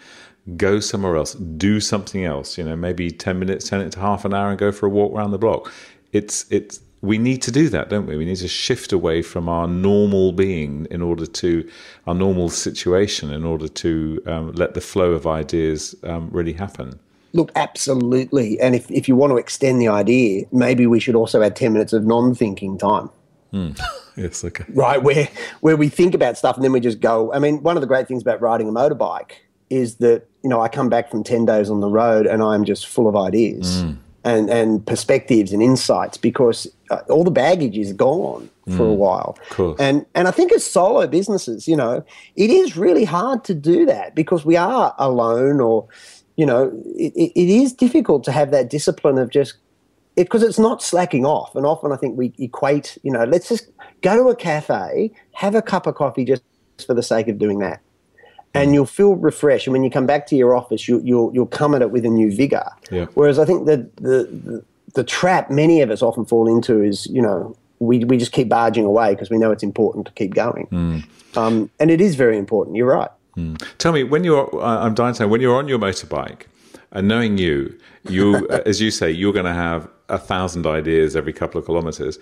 go 0.57 0.81
somewhere 0.81 1.17
else, 1.17 1.35
do 1.35 1.79
something 1.79 2.25
else, 2.25 2.57
you 2.57 2.65
know, 2.65 2.75
maybe 2.75 3.11
10 3.11 3.39
minutes, 3.39 3.69
10 3.69 3.91
to 3.91 4.01
half 4.01 4.25
an 4.25 4.33
hour 4.33 4.49
and 4.49 4.59
go 4.59 4.73
for 4.73 4.87
a 4.87 4.89
walk 4.89 5.13
around 5.13 5.33
the 5.33 5.39
block. 5.39 5.71
It's, 6.13 6.51
it's, 6.51 6.81
we 7.03 7.19
need 7.19 7.43
to 7.43 7.51
do 7.51 7.69
that, 7.69 7.91
don't 7.91 8.07
we? 8.07 8.17
We 8.17 8.25
need 8.25 8.37
to 8.37 8.49
shift 8.49 8.93
away 8.93 9.23
from 9.23 9.49
our 9.49 9.67
normal 9.67 10.33
being 10.33 10.87
in 10.91 11.03
order 11.03 11.27
to 11.27 11.69
our 12.07 12.15
normal 12.15 12.49
situation 12.49 13.33
in 13.33 13.45
order 13.45 13.67
to 13.67 14.23
um, 14.27 14.53
let 14.53 14.75
the 14.75 14.81
flow 14.81 15.11
of 15.13 15.27
ideas 15.27 15.97
um, 16.05 16.31
really 16.31 16.53
happen. 16.53 17.01
Look, 17.33 17.51
absolutely. 17.57 18.61
And 18.61 18.77
if, 18.77 18.89
if 18.91 19.09
you 19.09 19.17
want 19.17 19.33
to 19.33 19.37
extend 19.37 19.81
the 19.81 19.89
idea, 19.89 20.45
maybe 20.53 20.87
we 20.87 21.01
should 21.01 21.17
also 21.17 21.43
add 21.43 21.57
10 21.57 21.73
minutes 21.73 21.93
of 21.93 22.05
non 22.05 22.37
thinking 22.37 22.79
time. 22.79 23.11
Mm. 23.53 23.81
yes, 24.17 24.45
okay. 24.45 24.65
Right, 24.69 25.03
where, 25.03 25.29
where 25.61 25.77
we 25.77 25.89
think 25.89 26.15
about 26.15 26.39
stuff 26.39 26.55
and 26.55 26.65
then 26.65 26.73
we 26.73 26.79
just 26.79 27.01
go. 27.01 27.33
I 27.33 27.41
mean, 27.41 27.63
one 27.63 27.77
of 27.77 27.81
the 27.81 27.87
great 27.87 28.07
things 28.07 28.23
about 28.23 28.41
riding 28.41 28.69
a 28.69 28.73
motorbike 28.73 29.33
is 29.71 29.97
that, 29.97 30.29
you 30.45 30.51
know, 30.51 30.61
I 30.61 30.69
come 30.69 30.89
back 30.89 31.11
from 31.11 31.25
10 31.25 31.47
days 31.47 31.69
on 31.69 31.81
the 31.81 31.89
road 31.89 32.27
and 32.27 32.43
I'm 32.43 32.65
just 32.65 32.87
full 32.87 33.09
of 33.09 33.17
ideas. 33.17 33.83
Mm. 33.83 33.97
And, 34.25 34.49
and 34.51 34.87
perspectives 34.87 35.53
and 35.53 35.61
insights 35.61 36.17
because 36.17 36.69
uh, 36.91 37.01
all 37.11 37.25
the 37.25 37.33
baggage 37.33 37.77
is 37.77 37.93
gone 37.93 38.49
for 38.67 38.87
mm, 38.87 38.91
a 38.91 38.95
while. 38.95 39.37
Cool. 39.51 39.75
And 39.81 40.07
and 40.15 40.29
I 40.29 40.31
think 40.31 40.53
as 40.53 40.65
solo 40.65 41.09
businesses, 41.09 41.67
you 41.67 41.77
know, 41.77 42.05
it 42.37 42.51
is 42.51 42.77
really 42.77 43.05
hard 43.05 43.43
to 43.45 43.55
do 43.55 43.85
that 43.87 44.15
because 44.15 44.45
we 44.45 44.57
are 44.57 44.95
alone 44.99 45.61
or 45.61 45.89
you 46.37 46.47
know, 46.47 46.73
it, 46.97 47.13
it 47.15 47.49
is 47.49 47.73
difficult 47.73 48.25
to 48.25 48.33
have 48.33 48.51
that 48.53 48.71
discipline 48.71 49.19
of 49.19 49.31
just 49.31 49.55
because 50.17 50.43
it, 50.43 50.49
it's 50.49 50.59
not 50.59 50.83
slacking 50.83 51.27
off. 51.27 51.55
And 51.55 51.67
often 51.67 51.93
I 51.93 51.97
think 51.97 52.17
we 52.17 52.33
equate, 52.39 52.99
you 53.03 53.13
know, 53.13 53.25
let's 53.25 53.49
just 53.49 53.69
go 54.01 54.17
to 54.17 54.29
a 54.29 54.37
cafe, 54.37 55.13
have 55.33 55.55
a 55.55 55.63
cup 55.63 55.87
of 55.87 55.95
coffee 55.95 56.25
just 56.25 56.43
for 56.87 56.95
the 56.95 57.03
sake 57.03 57.29
of 57.29 57.39
doing 57.39 57.59
that. 57.59 57.81
And 58.55 58.75
you'll 58.75 58.87
feel 58.87 59.15
refreshed. 59.15 59.67
And 59.67 59.73
when 59.73 59.83
you 59.83 59.91
come 59.91 60.07
back 60.07 60.27
to 60.27 60.37
your 60.37 60.55
office, 60.55 60.87
you, 60.87 61.01
you'll, 61.03 61.33
you'll 61.33 61.47
come 61.47 61.75
at 61.75 61.81
it 61.81 61.91
with 61.91 62.05
a 62.05 62.11
new 62.11 62.35
vigor. 62.35 62.69
Yeah. 62.91 63.07
Whereas 63.15 63.39
I 63.39 63.47
think 63.47 63.67
that 63.67 63.97
the, 63.97 64.29
the, 64.31 64.65
the 64.95 65.05
trap 65.05 65.51
many 65.51 65.81
of 65.81 65.91
us 65.91 66.03
often 66.03 66.27
fall 66.27 66.47
into 66.49 66.83
is, 66.83 67.07
you 67.07 67.23
know, 67.23 67.57
we, 67.79 68.05
we 68.05 68.17
just 68.17 68.33
keep 68.33 68.49
barging 68.49 68.85
away 68.85 69.15
because 69.15 69.31
we 69.31 69.39
know 69.39 69.51
it's 69.51 69.63
important 69.63 70.07
to 70.07 70.13
keep 70.13 70.35
going. 70.35 70.67
Mm. 70.71 71.37
Um, 71.37 71.71
and 71.81 71.91
it 71.91 72.01
is 72.01 72.15
very 72.15 72.37
important. 72.37 72.77
You're 72.77 72.95
right. 72.95 73.11
Mm. 73.37 73.63
Tell 73.79 73.93
me, 73.93 74.05
when 74.05 74.25
you're, 74.25 74.55
uh, 74.55 74.85
I'm 74.85 74.95
dying 74.95 75.15
to 75.15 75.23
know, 75.23 75.29
when 75.29 75.41
you're 75.41 75.57
on 75.57 75.69
your 75.69 75.79
motorbike, 75.79 76.43
and 76.93 77.09
knowing 77.09 77.39
you, 77.39 77.77
you, 78.09 78.47
as 78.67 78.81
you 78.81 78.91
say, 78.91 79.11
you're 79.11 79.33
going 79.33 79.47
to 79.47 79.55
have 79.55 79.89
a 80.09 80.19
thousand 80.19 80.67
ideas 80.67 81.17
every 81.17 81.33
couple 81.33 81.59
of 81.59 81.65
kilometers. 81.65 82.19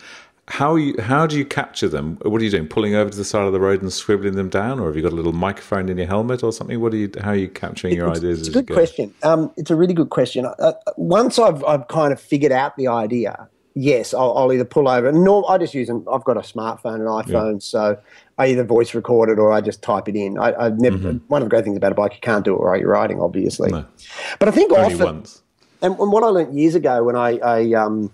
How 0.50 0.74
you, 0.74 1.00
how 1.00 1.28
do 1.28 1.38
you 1.38 1.44
capture 1.44 1.88
them? 1.88 2.18
What 2.22 2.40
are 2.40 2.44
you 2.44 2.50
doing? 2.50 2.66
Pulling 2.66 2.96
over 2.96 3.08
to 3.08 3.16
the 3.16 3.24
side 3.24 3.44
of 3.44 3.52
the 3.52 3.60
road 3.60 3.82
and 3.82 3.92
scribbling 3.92 4.34
them 4.34 4.48
down, 4.48 4.80
or 4.80 4.88
have 4.88 4.96
you 4.96 5.02
got 5.02 5.12
a 5.12 5.14
little 5.14 5.32
microphone 5.32 5.88
in 5.88 5.96
your 5.96 6.08
helmet 6.08 6.42
or 6.42 6.52
something? 6.52 6.80
What 6.80 6.92
are 6.92 6.96
you? 6.96 7.10
How 7.20 7.30
are 7.30 7.36
you 7.36 7.48
capturing 7.48 7.94
your 7.94 8.08
it's, 8.08 8.18
ideas? 8.18 8.40
It's 8.40 8.48
a 8.48 8.62
good 8.62 8.74
question. 8.74 9.14
Um, 9.22 9.52
it's 9.56 9.70
a 9.70 9.76
really 9.76 9.94
good 9.94 10.10
question. 10.10 10.46
Uh, 10.46 10.72
once 10.96 11.38
I've 11.38 11.64
I've 11.64 11.86
kind 11.86 12.12
of 12.12 12.20
figured 12.20 12.50
out 12.50 12.76
the 12.76 12.88
idea, 12.88 13.48
yes, 13.74 14.12
I'll, 14.12 14.36
I'll, 14.36 14.52
either 14.52 14.64
pull 14.64 14.88
over. 14.88 15.12
No, 15.12 15.44
I 15.44 15.56
just 15.56 15.72
use 15.72 15.88
an. 15.88 16.04
I've 16.12 16.24
got 16.24 16.36
a 16.36 16.40
smartphone, 16.40 16.96
an 16.96 17.06
iPhone, 17.06 17.54
yeah. 17.54 17.58
so 17.60 17.98
I 18.36 18.46
either 18.48 18.64
voice 18.64 18.92
record 18.92 19.28
it 19.28 19.38
or 19.38 19.52
I 19.52 19.60
just 19.60 19.82
type 19.82 20.08
it 20.08 20.16
in. 20.16 20.36
I, 20.36 20.64
have 20.64 20.80
never. 20.80 20.98
Mm-hmm. 20.98 21.26
One 21.28 21.42
of 21.42 21.46
the 21.46 21.50
great 21.50 21.62
things 21.62 21.76
about 21.76 21.92
a 21.92 21.94
bike, 21.94 22.14
you 22.14 22.20
can't 22.20 22.44
do 22.44 22.54
it 22.54 22.60
while 22.60 22.76
you're 22.76 22.88
riding, 22.88 23.20
obviously. 23.20 23.70
No. 23.70 23.84
But 24.40 24.48
I 24.48 24.50
think 24.50 24.72
Only 24.72 24.94
often, 24.94 24.98
once. 24.98 25.42
And, 25.80 25.96
and, 25.96 26.10
what 26.10 26.24
I 26.24 26.26
learned 26.26 26.58
years 26.58 26.74
ago 26.74 27.04
when 27.04 27.14
I, 27.14 27.38
I 27.38 27.72
um, 27.74 28.12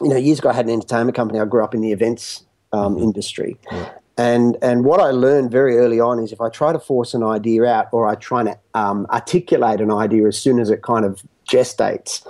you 0.00 0.08
know, 0.08 0.16
years 0.16 0.38
ago 0.38 0.50
I 0.50 0.54
had 0.54 0.66
an 0.66 0.72
entertainment 0.72 1.16
company. 1.16 1.40
I 1.40 1.44
grew 1.44 1.64
up 1.64 1.74
in 1.74 1.80
the 1.80 1.92
events 1.92 2.44
um, 2.72 2.94
mm-hmm. 2.94 3.04
industry. 3.04 3.56
Yeah. 3.70 3.92
And, 4.16 4.58
and 4.60 4.84
what 4.84 5.00
I 5.00 5.12
learned 5.12 5.50
very 5.50 5.78
early 5.78 5.98
on 5.98 6.18
is 6.18 6.30
if 6.30 6.42
I 6.42 6.50
try 6.50 6.72
to 6.72 6.78
force 6.78 7.14
an 7.14 7.22
idea 7.22 7.64
out 7.64 7.88
or 7.90 8.06
I 8.06 8.16
try 8.16 8.42
to 8.42 8.58
um, 8.74 9.06
articulate 9.08 9.80
an 9.80 9.90
idea 9.90 10.26
as 10.26 10.38
soon 10.38 10.58
as 10.58 10.68
it 10.68 10.82
kind 10.82 11.06
of 11.06 11.22
gestates, 11.48 12.26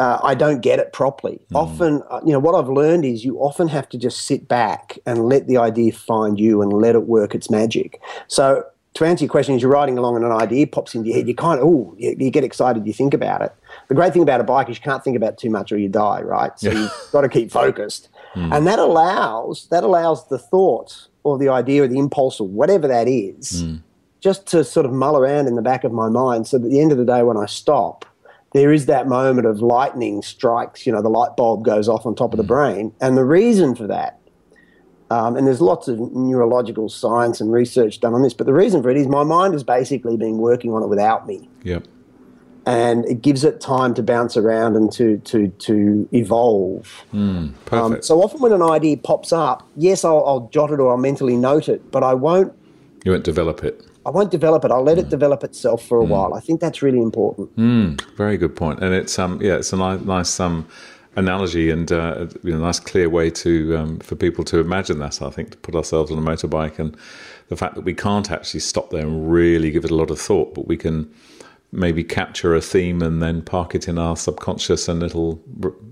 uh, 0.00 0.18
I 0.22 0.34
don't 0.34 0.60
get 0.60 0.78
it 0.78 0.92
properly. 0.92 1.40
Mm. 1.52 1.56
Often, 1.56 2.02
uh, 2.10 2.20
you 2.24 2.32
know, 2.32 2.38
what 2.38 2.54
I've 2.54 2.68
learned 2.68 3.04
is 3.04 3.24
you 3.24 3.38
often 3.38 3.68
have 3.68 3.88
to 3.90 3.98
just 3.98 4.26
sit 4.26 4.48
back 4.48 4.98
and 5.06 5.26
let 5.26 5.46
the 5.46 5.58
idea 5.58 5.92
find 5.92 6.40
you 6.40 6.62
and 6.62 6.72
let 6.72 6.94
it 6.94 7.06
work 7.06 7.34
its 7.34 7.50
magic. 7.50 8.00
So, 8.26 8.64
to 8.94 9.04
answer 9.04 9.24
your 9.24 9.30
question, 9.30 9.54
as 9.54 9.62
you're 9.62 9.70
riding 9.70 9.98
along 9.98 10.16
and 10.16 10.24
an 10.24 10.32
idea 10.32 10.66
pops 10.66 10.94
into 10.94 11.08
your 11.08 11.16
head, 11.18 11.28
you 11.28 11.34
kind 11.34 11.60
of, 11.60 11.66
oh, 11.66 11.94
you, 11.96 12.16
you, 12.18 12.30
get 12.30 12.44
excited, 12.44 12.86
you 12.86 12.92
think 12.92 13.14
about 13.14 13.40
it. 13.40 13.54
The 13.90 13.96
great 13.96 14.12
thing 14.12 14.22
about 14.22 14.40
a 14.40 14.44
bike 14.44 14.68
is 14.68 14.76
you 14.76 14.84
can't 14.84 15.02
think 15.02 15.16
about 15.16 15.36
too 15.36 15.50
much 15.50 15.72
or 15.72 15.76
you 15.76 15.88
die, 15.88 16.22
right? 16.22 16.56
So 16.60 16.70
yeah. 16.70 16.78
you've 16.78 16.92
got 17.10 17.22
to 17.22 17.28
keep 17.28 17.50
focused. 17.50 18.08
Mm. 18.36 18.56
And 18.56 18.66
that 18.68 18.78
allows, 18.78 19.66
that 19.72 19.82
allows 19.82 20.28
the 20.28 20.38
thought 20.38 21.08
or 21.24 21.36
the 21.36 21.48
idea 21.48 21.82
or 21.82 21.88
the 21.88 21.98
impulse 21.98 22.38
or 22.38 22.46
whatever 22.46 22.86
that 22.86 23.08
is, 23.08 23.64
mm. 23.64 23.82
just 24.20 24.46
to 24.46 24.62
sort 24.62 24.86
of 24.86 24.92
mull 24.92 25.16
around 25.16 25.48
in 25.48 25.56
the 25.56 25.62
back 25.62 25.82
of 25.82 25.90
my 25.90 26.08
mind. 26.08 26.46
So 26.46 26.58
at 26.58 26.62
the 26.62 26.80
end 26.80 26.92
of 26.92 26.98
the 26.98 27.04
day, 27.04 27.24
when 27.24 27.36
I 27.36 27.46
stop, 27.46 28.04
there 28.52 28.72
is 28.72 28.86
that 28.86 29.08
moment 29.08 29.48
of 29.48 29.60
lightning 29.60 30.22
strikes, 30.22 30.86
you 30.86 30.92
know, 30.92 31.02
the 31.02 31.08
light 31.08 31.36
bulb 31.36 31.64
goes 31.64 31.88
off 31.88 32.06
on 32.06 32.14
top 32.14 32.32
of 32.32 32.36
the 32.36 32.44
mm. 32.44 32.54
brain. 32.54 32.94
And 33.00 33.16
the 33.16 33.24
reason 33.24 33.74
for 33.74 33.88
that, 33.88 34.20
um, 35.10 35.36
and 35.36 35.44
there's 35.44 35.60
lots 35.60 35.88
of 35.88 35.98
neurological 35.98 36.88
science 36.88 37.40
and 37.40 37.52
research 37.52 37.98
done 37.98 38.14
on 38.14 38.22
this, 38.22 38.32
but 38.32 38.46
the 38.46 38.54
reason 38.54 38.80
for 38.80 38.90
it 38.90 38.96
is 38.96 39.08
my 39.08 39.24
mind 39.24 39.54
has 39.54 39.64
basically 39.64 40.16
been 40.16 40.38
working 40.38 40.72
on 40.72 40.84
it 40.84 40.86
without 40.86 41.26
me. 41.26 41.48
Yep. 41.64 41.88
And 42.66 43.06
it 43.06 43.22
gives 43.22 43.42
it 43.42 43.60
time 43.60 43.94
to 43.94 44.02
bounce 44.02 44.36
around 44.36 44.76
and 44.76 44.92
to 44.92 45.18
to 45.18 45.48
to 45.48 46.08
evolve. 46.12 47.04
Mm, 47.12 47.54
perfect. 47.64 47.96
Um, 47.96 48.02
so 48.02 48.22
often 48.22 48.40
when 48.40 48.52
an 48.52 48.62
idea 48.62 48.96
pops 48.96 49.32
up, 49.32 49.66
yes, 49.76 50.04
I'll, 50.04 50.24
I'll 50.26 50.48
jot 50.52 50.70
it 50.70 50.78
or 50.78 50.90
I'll 50.90 50.98
mentally 50.98 51.36
note 51.36 51.68
it, 51.68 51.90
but 51.90 52.02
I 52.02 52.14
won't. 52.14 52.52
You 53.04 53.12
won't 53.12 53.24
develop 53.24 53.64
it. 53.64 53.82
I 54.04 54.10
won't 54.10 54.30
develop 54.30 54.64
it. 54.64 54.70
I'll 54.70 54.82
let 54.82 54.98
mm. 54.98 55.02
it 55.02 55.08
develop 55.08 55.42
itself 55.42 55.84
for 55.84 56.00
a 56.00 56.04
mm. 56.04 56.08
while. 56.08 56.34
I 56.34 56.40
think 56.40 56.60
that's 56.60 56.82
really 56.82 57.00
important. 57.00 57.54
Mm. 57.56 58.00
Very 58.16 58.36
good 58.36 58.54
point. 58.54 58.82
And 58.82 58.94
it's 58.94 59.18
um 59.18 59.40
yeah, 59.40 59.56
it's 59.56 59.72
a 59.72 59.76
nice, 59.76 60.00
nice 60.00 60.40
um 60.40 60.66
analogy 61.16 61.70
and 61.70 61.90
uh, 61.90 62.26
you 62.42 62.52
know, 62.52 62.58
a 62.58 62.62
nice 62.62 62.80
clear 62.80 63.08
way 63.08 63.30
to 63.30 63.76
um, 63.76 63.98
for 63.98 64.16
people 64.16 64.44
to 64.44 64.58
imagine 64.58 64.98
that. 65.00 65.20
I 65.22 65.30
think 65.30 65.50
to 65.52 65.56
put 65.58 65.74
ourselves 65.74 66.10
on 66.10 66.18
a 66.18 66.22
motorbike 66.22 66.78
and 66.78 66.96
the 67.48 67.56
fact 67.56 67.74
that 67.74 67.82
we 67.82 67.94
can't 67.94 68.30
actually 68.30 68.60
stop 68.60 68.90
there 68.90 69.02
and 69.02 69.30
really 69.30 69.70
give 69.70 69.84
it 69.84 69.90
a 69.90 69.94
lot 69.94 70.10
of 70.10 70.20
thought, 70.20 70.54
but 70.54 70.66
we 70.68 70.76
can 70.76 71.12
maybe 71.72 72.02
capture 72.02 72.54
a 72.54 72.60
theme 72.60 73.00
and 73.00 73.22
then 73.22 73.42
park 73.42 73.74
it 73.74 73.86
in 73.86 73.96
our 73.96 74.16
subconscious 74.16 74.88
and 74.88 75.02
it'll 75.02 75.40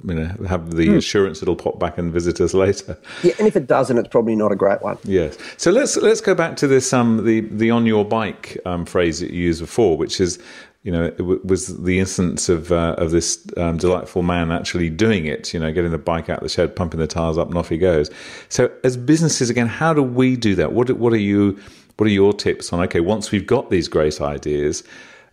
you 0.05 0.15
know 0.15 0.27
have 0.47 0.73
the 0.73 0.89
mm. 0.89 0.97
assurance 0.97 1.41
it'll 1.41 1.57
pop 1.57 1.79
back 1.79 1.99
and 1.99 2.13
visit 2.13 2.41
us 2.41 2.53
later 2.65 2.99
yeah 3.23 3.33
and 3.39 3.47
if 3.47 3.55
it 3.55 3.67
doesn't 3.67 3.97
it's 3.99 4.09
probably 4.09 4.35
not 4.35 4.51
a 4.51 4.57
great 4.57 4.83
one 4.83 4.99
yes 5.05 5.39
so 5.57 5.71
let's 5.71 5.97
let's 5.99 6.21
go 6.21 6.35
back 6.35 6.57
to 6.57 6.67
this 6.67 6.93
um 6.93 7.25
the 7.25 7.41
the 7.41 7.71
on 7.71 7.87
your 7.87 8.05
bike 8.05 8.59
um, 8.65 8.85
phrase 8.85 9.21
that 9.21 9.31
you 9.31 9.45
used 9.45 9.61
before 9.61 9.97
which 9.97 10.21
is 10.21 10.39
you 10.85 10.93
know, 10.93 11.05
it 11.05 11.19
w- 11.19 11.41
was 11.45 11.83
the 11.83 11.99
instance 11.99 12.49
of 12.49 12.71
uh, 12.71 12.95
of 12.99 13.11
this 13.11 13.47
um, 13.57 13.77
delightful 13.77 14.23
man 14.23 14.53
actually 14.53 14.89
doing 14.89 15.27
it. 15.27 15.53
You 15.53 15.61
know, 15.61 15.73
getting 15.73 15.91
the 15.91 15.99
bike 15.99 16.31
out 16.31 16.39
of 16.39 16.45
the 16.45 16.49
shed, 16.49 16.77
pumping 16.77 17.01
the 17.01 17.07
tires 17.07 17.37
up, 17.37 17.49
and 17.49 17.59
off 17.59 17.69
he 17.69 17.79
goes. 17.79 18.11
So, 18.49 18.71
as 18.85 18.97
businesses, 18.97 19.51
again, 19.51 19.67
how 19.67 19.93
do 19.93 20.03
we 20.03 20.37
do 20.37 20.55
that? 20.55 20.73
What 20.73 20.91
what 20.93 21.13
are 21.13 21.17
you? 21.19 21.59
What 21.97 22.07
are 22.07 22.13
your 22.13 22.33
tips 22.33 22.73
on? 22.73 22.81
Okay, 22.85 23.01
once 23.01 23.33
we've 23.33 23.47
got 23.47 23.71
these 23.71 23.89
great 23.89 24.21
ideas. 24.21 24.85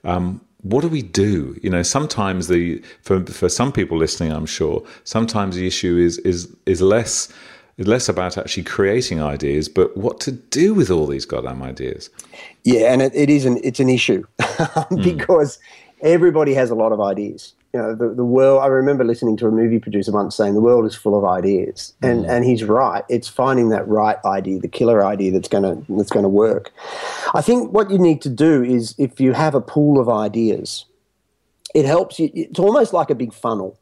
Um, 0.06 0.42
what 0.62 0.82
do 0.82 0.88
we 0.88 1.02
do? 1.02 1.60
You 1.62 1.70
know, 1.70 1.84
sometimes 1.84 2.48
the 2.48 2.82
for 3.02 3.24
for 3.26 3.50
some 3.50 3.72
people 3.72 3.98
listening, 3.98 4.32
I'm 4.32 4.46
sure, 4.46 4.84
sometimes 5.04 5.56
the 5.56 5.68
issue 5.68 5.98
is 5.98 6.18
is 6.20 6.56
is 6.66 6.82
less 6.82 7.32
less 7.78 8.08
about 8.08 8.38
actually 8.38 8.64
creating 8.64 9.22
ideas, 9.22 9.68
but 9.68 9.96
what 9.98 10.20
to 10.22 10.32
do 10.32 10.74
with 10.74 10.90
all 10.90 11.08
these 11.08 11.26
goddamn 11.26 11.62
ideas. 11.62 12.10
Yeah, 12.64 12.94
and 12.94 13.02
it, 13.02 13.14
it 13.14 13.30
is 13.30 13.46
an 13.46 13.60
it's 13.64 13.80
an 13.80 13.90
issue 13.90 14.24
because 15.04 15.58
mm. 15.58 15.60
everybody 16.02 16.54
has 16.54 16.70
a 16.70 16.76
lot 16.76 16.92
of 16.92 17.02
ideas. 17.02 17.54
You 17.76 17.82
know, 17.82 17.94
the, 17.94 18.14
the 18.14 18.24
world. 18.24 18.62
I 18.64 18.68
remember 18.68 19.04
listening 19.04 19.36
to 19.36 19.48
a 19.48 19.52
movie 19.52 19.80
producer 19.80 20.10
once 20.14 20.34
saying 20.34 20.54
the 20.54 20.62
world 20.62 20.86
is 20.86 20.96
full 20.96 21.18
of 21.18 21.26
ideas, 21.26 21.94
and 22.02 22.24
mm. 22.24 22.30
and 22.30 22.46
he's 22.46 22.64
right. 22.64 23.04
It's 23.10 23.28
finding 23.28 23.68
that 23.68 23.86
right 23.86 24.16
idea, 24.24 24.60
the 24.62 24.70
killer 24.70 25.04
idea 25.04 25.34
that's 25.34 25.50
gonna 25.50 25.84
that's 25.90 26.10
gonna 26.10 26.30
work. 26.30 26.72
I 27.34 27.42
think 27.42 27.74
what 27.74 27.92
you 27.92 27.98
need 27.98 28.22
to 28.22 28.30
do 28.30 28.64
is 28.64 28.96
if 28.98 29.20
you 29.20 29.34
have 29.34 29.56
a 29.56 29.60
pool 29.60 30.00
of 30.00 30.08
ideas, 30.08 30.86
it 31.74 31.84
helps 31.84 32.18
you. 32.18 32.32
It's 32.34 32.60
almost 32.60 32.94
like 32.94 33.10
a 33.10 33.16
big 33.16 33.34
funnel 33.34 33.78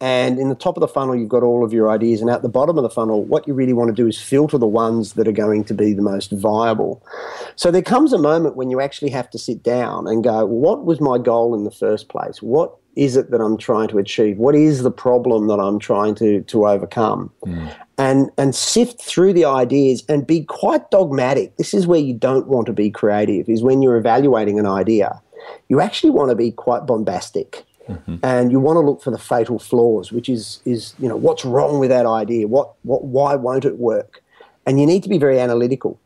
and 0.00 0.38
in 0.38 0.48
the 0.48 0.54
top 0.54 0.76
of 0.76 0.80
the 0.80 0.88
funnel, 0.88 1.16
you've 1.16 1.28
got 1.28 1.42
all 1.42 1.64
of 1.64 1.72
your 1.72 1.90
ideas. 1.90 2.20
And 2.20 2.30
at 2.30 2.42
the 2.42 2.48
bottom 2.48 2.78
of 2.78 2.82
the 2.82 2.90
funnel, 2.90 3.24
what 3.24 3.48
you 3.48 3.54
really 3.54 3.72
want 3.72 3.88
to 3.88 3.94
do 3.94 4.06
is 4.06 4.20
filter 4.20 4.56
the 4.56 4.66
ones 4.66 5.14
that 5.14 5.26
are 5.26 5.32
going 5.32 5.64
to 5.64 5.74
be 5.74 5.92
the 5.92 6.02
most 6.02 6.30
viable. 6.30 7.04
So 7.56 7.72
there 7.72 7.82
comes 7.82 8.12
a 8.12 8.18
moment 8.18 8.54
when 8.54 8.70
you 8.70 8.80
actually 8.80 9.10
have 9.10 9.28
to 9.30 9.38
sit 9.38 9.62
down 9.64 10.06
and 10.06 10.22
go, 10.22 10.46
what 10.46 10.84
was 10.84 11.00
my 11.00 11.18
goal 11.18 11.54
in 11.54 11.64
the 11.64 11.70
first 11.72 12.08
place? 12.08 12.40
What 12.40 12.76
is 12.94 13.16
it 13.16 13.30
that 13.32 13.40
I'm 13.40 13.56
trying 13.56 13.88
to 13.88 13.98
achieve? 13.98 14.38
What 14.38 14.54
is 14.54 14.82
the 14.82 14.90
problem 14.90 15.48
that 15.48 15.58
I'm 15.58 15.80
trying 15.80 16.14
to, 16.16 16.42
to 16.42 16.68
overcome? 16.68 17.32
Mm. 17.44 17.74
And, 17.96 18.30
and 18.38 18.54
sift 18.54 19.02
through 19.02 19.32
the 19.32 19.44
ideas 19.44 20.04
and 20.08 20.24
be 20.24 20.44
quite 20.44 20.88
dogmatic. 20.92 21.56
This 21.56 21.74
is 21.74 21.88
where 21.88 21.98
you 21.98 22.14
don't 22.14 22.46
want 22.46 22.66
to 22.66 22.72
be 22.72 22.90
creative, 22.90 23.48
is 23.48 23.62
when 23.62 23.82
you're 23.82 23.96
evaluating 23.96 24.60
an 24.60 24.66
idea. 24.66 25.20
You 25.68 25.80
actually 25.80 26.10
want 26.10 26.30
to 26.30 26.36
be 26.36 26.52
quite 26.52 26.86
bombastic 26.86 27.64
Mm-hmm. 27.88 28.16
And 28.22 28.52
you 28.52 28.60
want 28.60 28.76
to 28.76 28.80
look 28.80 29.02
for 29.02 29.10
the 29.10 29.18
fatal 29.18 29.58
flaws, 29.58 30.12
which 30.12 30.28
is 30.28 30.60
is 30.64 30.94
you 30.98 31.08
know 31.08 31.16
what's 31.16 31.44
wrong 31.44 31.78
with 31.78 31.90
that 31.90 32.06
idea? 32.06 32.46
What 32.46 32.74
what 32.82 33.04
why 33.04 33.34
won't 33.34 33.64
it 33.64 33.78
work? 33.78 34.22
And 34.66 34.78
you 34.78 34.86
need 34.86 35.02
to 35.02 35.08
be 35.08 35.18
very 35.18 35.40
analytical. 35.40 35.98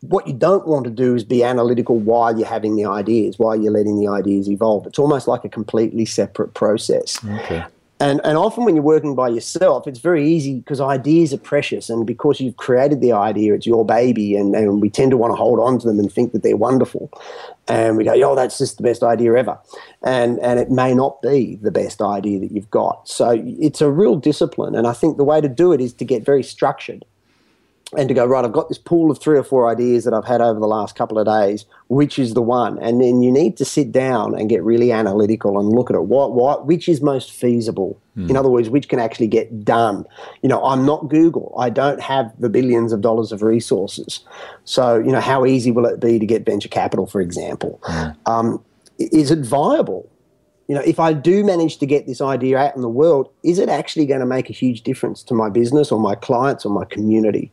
What 0.00 0.26
you 0.26 0.32
don't 0.32 0.66
want 0.66 0.84
to 0.84 0.90
do 0.90 1.14
is 1.14 1.24
be 1.24 1.44
analytical 1.44 1.98
while 1.98 2.36
you're 2.36 2.48
having 2.48 2.76
the 2.76 2.86
ideas, 2.86 3.38
while 3.38 3.54
you're 3.54 3.72
letting 3.72 4.00
the 4.00 4.08
ideas 4.08 4.48
evolve. 4.48 4.86
It's 4.86 4.98
almost 4.98 5.28
like 5.28 5.44
a 5.44 5.48
completely 5.50 6.06
separate 6.06 6.54
process. 6.54 7.22
Okay. 7.22 7.62
And, 8.00 8.20
and 8.24 8.38
often 8.38 8.64
when 8.64 8.74
you're 8.74 8.82
working 8.82 9.14
by 9.14 9.28
yourself, 9.28 9.86
it's 9.86 9.98
very 9.98 10.26
easy 10.26 10.54
because 10.54 10.80
ideas 10.80 11.34
are 11.34 11.38
precious. 11.38 11.90
And 11.90 12.06
because 12.06 12.40
you've 12.40 12.56
created 12.56 13.02
the 13.02 13.12
idea, 13.12 13.52
it's 13.52 13.66
your 13.66 13.84
baby. 13.84 14.36
And, 14.36 14.56
and 14.56 14.80
we 14.80 14.88
tend 14.88 15.10
to 15.10 15.18
want 15.18 15.32
to 15.32 15.36
hold 15.36 15.60
on 15.60 15.78
to 15.80 15.86
them 15.86 15.98
and 15.98 16.10
think 16.10 16.32
that 16.32 16.42
they're 16.42 16.56
wonderful. 16.56 17.10
And 17.68 17.98
we 17.98 18.04
go, 18.04 18.14
oh, 18.24 18.34
that's 18.34 18.56
just 18.56 18.78
the 18.78 18.82
best 18.82 19.02
idea 19.02 19.34
ever. 19.34 19.58
And, 20.02 20.38
and 20.40 20.58
it 20.58 20.70
may 20.70 20.94
not 20.94 21.20
be 21.20 21.56
the 21.56 21.70
best 21.70 22.00
idea 22.00 22.40
that 22.40 22.52
you've 22.52 22.70
got. 22.70 23.06
So 23.06 23.42
it's 23.44 23.82
a 23.82 23.90
real 23.90 24.16
discipline. 24.16 24.74
And 24.74 24.86
I 24.86 24.94
think 24.94 25.18
the 25.18 25.24
way 25.24 25.42
to 25.42 25.48
do 25.48 25.72
it 25.72 25.80
is 25.82 25.92
to 25.94 26.04
get 26.06 26.24
very 26.24 26.42
structured 26.42 27.04
and 27.96 28.08
to 28.08 28.14
go 28.14 28.24
right 28.24 28.44
i've 28.44 28.52
got 28.52 28.68
this 28.68 28.78
pool 28.78 29.10
of 29.10 29.20
three 29.20 29.36
or 29.36 29.42
four 29.42 29.68
ideas 29.68 30.04
that 30.04 30.14
i've 30.14 30.24
had 30.24 30.40
over 30.40 30.60
the 30.60 30.66
last 30.66 30.94
couple 30.96 31.18
of 31.18 31.26
days. 31.26 31.64
Which 31.88 32.20
is 32.20 32.34
the 32.34 32.42
one? 32.42 32.78
And 32.78 33.00
then 33.00 33.20
you 33.20 33.32
need 33.32 33.56
to 33.56 33.64
sit 33.64 33.90
down 33.90 34.38
and 34.38 34.48
get 34.48 34.62
really 34.62 34.92
analytical 34.92 35.58
and 35.58 35.70
look 35.70 35.90
at 35.90 35.96
it. 35.96 36.04
What 36.04 36.34
what 36.34 36.66
which 36.66 36.88
is 36.88 37.00
most 37.02 37.32
feasible? 37.32 38.00
Mm. 38.16 38.28
in 38.28 38.36
other 38.36 38.48
words 38.48 38.68
which 38.68 38.88
can 38.88 38.98
actually 38.98 39.28
get 39.28 39.64
done? 39.64 40.04
You 40.42 40.48
know 40.48 40.64
i'm 40.64 40.86
not 40.86 41.08
google. 41.08 41.54
I 41.58 41.70
don't 41.70 42.00
have 42.00 42.32
the 42.38 42.48
billions 42.48 42.92
of 42.92 43.00
dollars 43.00 43.32
of 43.32 43.42
resources. 43.42 44.20
So 44.64 44.98
you 44.98 45.12
know 45.12 45.20
how 45.20 45.44
easy 45.44 45.70
will 45.70 45.86
it 45.86 46.00
be 46.00 46.18
to 46.18 46.26
get 46.26 46.46
venture 46.46 46.68
capital 46.68 47.06
for 47.06 47.20
example? 47.20 47.80
Mm. 47.84 48.16
um, 48.26 48.64
is 48.98 49.30
it 49.30 49.40
viable 49.40 50.08
you 50.70 50.76
know, 50.76 50.82
if 50.82 51.00
I 51.00 51.12
do 51.12 51.42
manage 51.42 51.78
to 51.78 51.84
get 51.84 52.06
this 52.06 52.20
idea 52.20 52.56
out 52.56 52.76
in 52.76 52.82
the 52.82 52.88
world, 52.88 53.28
is 53.42 53.58
it 53.58 53.68
actually 53.68 54.06
going 54.06 54.20
to 54.20 54.26
make 54.26 54.48
a 54.48 54.52
huge 54.52 54.82
difference 54.82 55.20
to 55.24 55.34
my 55.34 55.48
business 55.50 55.90
or 55.90 55.98
my 55.98 56.14
clients 56.14 56.64
or 56.64 56.72
my 56.72 56.84
community? 56.84 57.50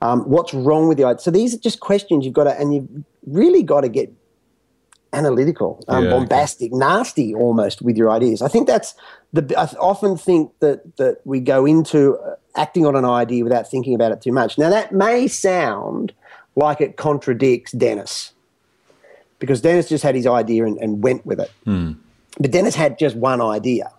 Um, 0.00 0.20
what's 0.28 0.54
wrong 0.54 0.86
with 0.86 0.96
the 0.96 1.02
idea? 1.02 1.18
So 1.18 1.32
these 1.32 1.52
are 1.56 1.58
just 1.58 1.80
questions 1.80 2.24
you've 2.24 2.34
got 2.34 2.44
to, 2.44 2.56
and 2.56 2.72
you've 2.72 2.88
really 3.26 3.64
got 3.64 3.80
to 3.80 3.88
get 3.88 4.12
analytical, 5.12 5.82
um, 5.88 6.04
yeah, 6.04 6.10
bombastic, 6.10 6.70
okay. 6.70 6.78
nasty 6.78 7.34
almost 7.34 7.82
with 7.82 7.96
your 7.96 8.08
ideas. 8.10 8.42
I 8.42 8.46
think 8.46 8.68
that's 8.68 8.94
the. 9.32 9.42
I 9.58 9.64
often 9.80 10.16
think 10.16 10.52
that 10.60 10.96
that 10.98 11.16
we 11.24 11.40
go 11.40 11.66
into 11.66 12.16
uh, 12.18 12.36
acting 12.54 12.86
on 12.86 12.94
an 12.94 13.04
idea 13.04 13.42
without 13.42 13.68
thinking 13.68 13.92
about 13.92 14.12
it 14.12 14.22
too 14.22 14.30
much. 14.30 14.56
Now 14.56 14.70
that 14.70 14.92
may 14.92 15.26
sound 15.26 16.12
like 16.54 16.80
it 16.80 16.96
contradicts 16.96 17.72
Dennis, 17.72 18.34
because 19.40 19.60
Dennis 19.60 19.88
just 19.88 20.04
had 20.04 20.14
his 20.14 20.28
idea 20.28 20.64
and, 20.64 20.78
and 20.78 21.02
went 21.02 21.26
with 21.26 21.40
it. 21.40 21.50
Mm. 21.66 21.96
But 22.38 22.50
Dennis 22.50 22.74
had 22.74 22.98
just 22.98 23.16
one 23.16 23.40
idea. 23.40 23.92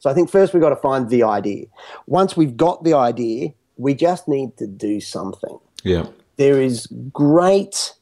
So 0.00 0.10
I 0.10 0.14
think 0.14 0.30
first 0.30 0.52
we've 0.52 0.62
got 0.62 0.70
to 0.70 0.76
find 0.76 1.08
the 1.08 1.22
idea. 1.22 1.66
Once 2.06 2.36
we've 2.36 2.56
got 2.56 2.82
the 2.82 2.94
idea, 2.94 3.50
we 3.76 3.94
just 3.94 4.26
need 4.26 4.56
to 4.56 4.66
do 4.66 5.00
something. 5.00 5.58
Yeah. 5.84 6.06
There 6.36 6.60
is 6.60 6.88
great 7.12 7.94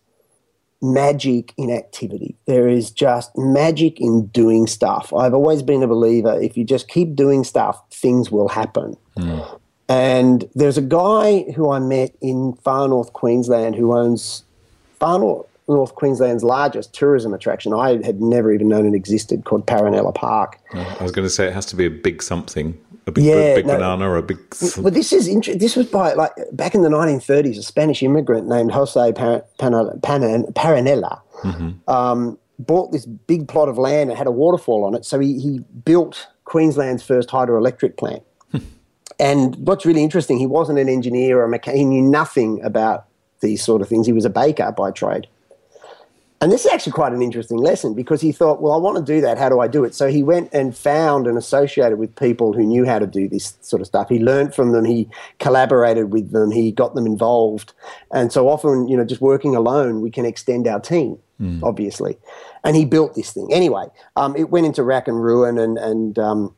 magic 0.83 1.53
in 1.59 1.71
activity. 1.71 2.37
There 2.47 2.69
is 2.69 2.91
just 2.91 3.37
magic 3.37 4.01
in 4.01 4.27
doing 4.29 4.67
stuff. 4.67 5.13
I've 5.13 5.35
always 5.35 5.63
been 5.63 5.83
a 5.83 5.87
believer 5.87 6.41
if 6.41 6.57
you 6.57 6.65
just 6.65 6.89
keep 6.89 7.15
doing 7.15 7.45
stuff, 7.45 7.83
things 7.91 8.31
will 8.31 8.49
happen. 8.49 8.97
Mm. 9.17 9.61
And 9.89 10.49
there's 10.55 10.79
a 10.79 10.83
guy 10.83 11.45
who 11.55 11.71
I 11.71 11.81
met 11.81 12.15
in 12.21 12.55
far 12.65 12.89
north 12.89 13.13
Queensland 13.13 13.75
who 13.75 13.95
owns 13.95 14.45
far 14.99 15.19
north, 15.19 15.47
North 15.71 15.95
Queensland's 15.95 16.45
largest 16.45 16.93
tourism 16.93 17.35
attraction. 17.35 17.73
I 17.73 18.03
had 18.05 18.21
never 18.21 18.53
even 18.53 18.69
known 18.69 18.87
it 18.87 18.95
existed, 18.95 19.45
called 19.45 19.67
Paronella 19.67 20.15
Park. 20.15 20.59
I 20.73 21.03
was 21.03 21.13
going 21.13 21.27
to 21.27 21.31
say 21.31 21.47
it 21.47 21.53
has 21.53 21.67
to 21.67 21.77
be 21.77 21.87
a 21.87 21.91
big 21.91 22.23
something, 22.23 22.79
a 23.07 23.13
big, 23.13 23.25
yeah, 23.25 23.55
big 23.55 23.67
no, 23.67 23.75
banana 23.75 24.09
or 24.09 24.17
a 24.17 24.23
big. 24.23 24.39
Well, 24.79 24.93
this 24.93 25.13
is 25.13 25.29
int- 25.29 25.59
this 25.59 25.77
was 25.77 25.87
by 25.87 26.13
like 26.15 26.33
back 26.53 26.75
in 26.75 26.83
the 26.83 26.89
1930s. 26.89 27.59
A 27.59 27.63
Spanish 27.63 28.03
immigrant 28.03 28.49
named 28.49 28.73
Jose 28.73 29.13
Par- 29.13 29.45
Pan- 29.59 30.01
Pan- 30.03 30.45
Paronella 30.53 31.21
mm-hmm. 31.43 31.91
um, 31.91 32.39
bought 32.59 32.93
this 32.93 33.07
big 33.07 33.49
plot 33.49 33.69
of 33.69 33.79
land 33.79 34.11
and 34.11 34.19
had 34.19 34.27
a 34.27 34.33
waterfall 34.33 34.85
on 34.85 34.95
it. 34.95 35.05
So 35.05 35.19
he, 35.19 35.41
he 35.41 35.61
built 35.85 36.29
Queensland's 36.45 37.03
first 37.03 37.29
hydroelectric 37.29 37.97
plant. 37.97 38.23
and 39.21 39.57
what's 39.67 39.87
really 39.87 40.03
interesting, 40.03 40.39
he 40.39 40.47
wasn't 40.47 40.79
an 40.79 40.89
engineer 40.89 41.39
or 41.39 41.45
a 41.45 41.49
mechanic. 41.49 41.79
He 41.79 41.85
knew 41.85 42.03
nothing 42.03 42.63
about 42.63 43.07
these 43.41 43.63
sort 43.63 43.83
of 43.83 43.89
things. 43.89 44.07
He 44.07 44.13
was 44.13 44.25
a 44.25 44.31
baker 44.31 44.73
by 44.73 44.91
trade. 44.91 45.27
And 46.43 46.51
this 46.51 46.65
is 46.65 46.73
actually 46.73 46.93
quite 46.93 47.13
an 47.13 47.21
interesting 47.21 47.59
lesson 47.59 47.93
because 47.93 48.23
he 48.23 48.33
thought, 48.33 48.63
well, 48.63 48.73
I 48.73 48.79
want 48.79 48.97
to 48.97 49.03
do 49.03 49.21
that. 49.21 49.37
How 49.37 49.51
do 49.51 49.61
I 49.61 49.69
do 49.69 49.85
it? 49.85 49.95
So 49.95 50.09
he 50.09 50.23
went 50.23 50.49
and 50.55 50.75
found 50.75 51.27
and 51.27 51.37
associated 51.37 51.99
with 51.99 52.17
people 52.17 52.55
who 52.55 52.63
knew 52.63 52.87
how 52.87 52.99
to 52.99 53.07
do 53.07 53.29
this 53.29 53.59
sort 53.61 53.83
of 53.83 53.87
stuff. 53.87 54.09
He 54.09 54.19
learned 54.19 54.55
from 54.55 54.73
them. 54.73 54.87
He 54.87 55.07
collaborated 55.39 56.13
with 56.13 56.31
them. 56.31 56.51
He 56.51 56.73
got 56.73 56.95
them 56.95 57.05
involved. 57.05 57.75
And 58.11 58.33
so 58.33 58.49
often, 58.49 58.89
you 58.89 58.97
know, 58.97 59.05
just 59.05 59.21
working 59.21 59.55
alone, 59.55 60.01
we 60.01 60.11
can 60.11 60.25
extend 60.25 60.67
our 60.67 60.81
team, 60.81 61.19
mm. 61.39 61.63
obviously. 61.63 62.17
And 62.65 62.75
he 62.75 62.87
built 62.87 63.15
this 63.15 63.33
thing. 63.33 63.53
Anyway, 63.53 63.85
um, 64.17 64.35
it 64.35 64.49
went 64.49 64.65
into 64.65 64.83
rack 64.83 65.09
and 65.09 65.23
ruin 65.23 65.59
and, 65.59 65.77
and 65.77 66.19
um, 66.19 66.55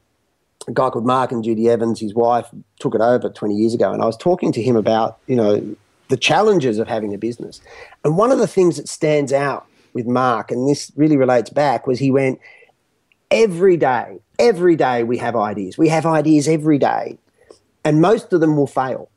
a 0.69 0.73
guy 0.73 0.91
called 0.91 1.07
Mark 1.07 1.33
and 1.33 1.43
Judy 1.43 1.69
Evans, 1.69 1.99
his 1.99 2.15
wife, 2.15 2.47
took 2.79 2.95
it 2.95 3.01
over 3.01 3.29
20 3.29 3.57
years 3.57 3.75
ago. 3.75 3.93
And 3.93 4.01
I 4.01 4.07
was 4.07 4.17
talking 4.17 4.53
to 4.53 4.63
him 4.63 4.77
about, 4.77 5.19
you 5.27 5.35
know, 5.35 5.77
the 6.09 6.17
challenges 6.17 6.79
of 6.79 6.87
having 6.87 7.13
a 7.15 7.19
business. 7.19 7.61
And 8.05 8.17
one 8.17 8.31
of 8.31 8.39
the 8.39 8.47
things 8.47 8.77
that 8.77 8.87
stands 8.87 9.33
out 9.33 9.67
with 9.95 10.07
Mark, 10.07 10.51
and 10.51 10.69
this 10.69 10.93
really 10.97 11.17
relates 11.17 11.51
back, 11.51 11.87
was 11.87 11.99
he 11.99 12.11
went, 12.11 12.39
every 13.31 13.77
day, 13.77 14.19
every 14.39 14.77
day 14.77 15.03
we 15.05 15.19
have 15.19 15.37
ideas. 15.37 15.79
We 15.79 15.89
have 15.89 16.07
ideas 16.07 16.49
every 16.49 16.79
day, 16.79 17.19
and 17.85 18.01
most 18.01 18.33
of 18.33 18.41
them 18.41 18.57
will 18.57 18.67
fail. 18.67 19.09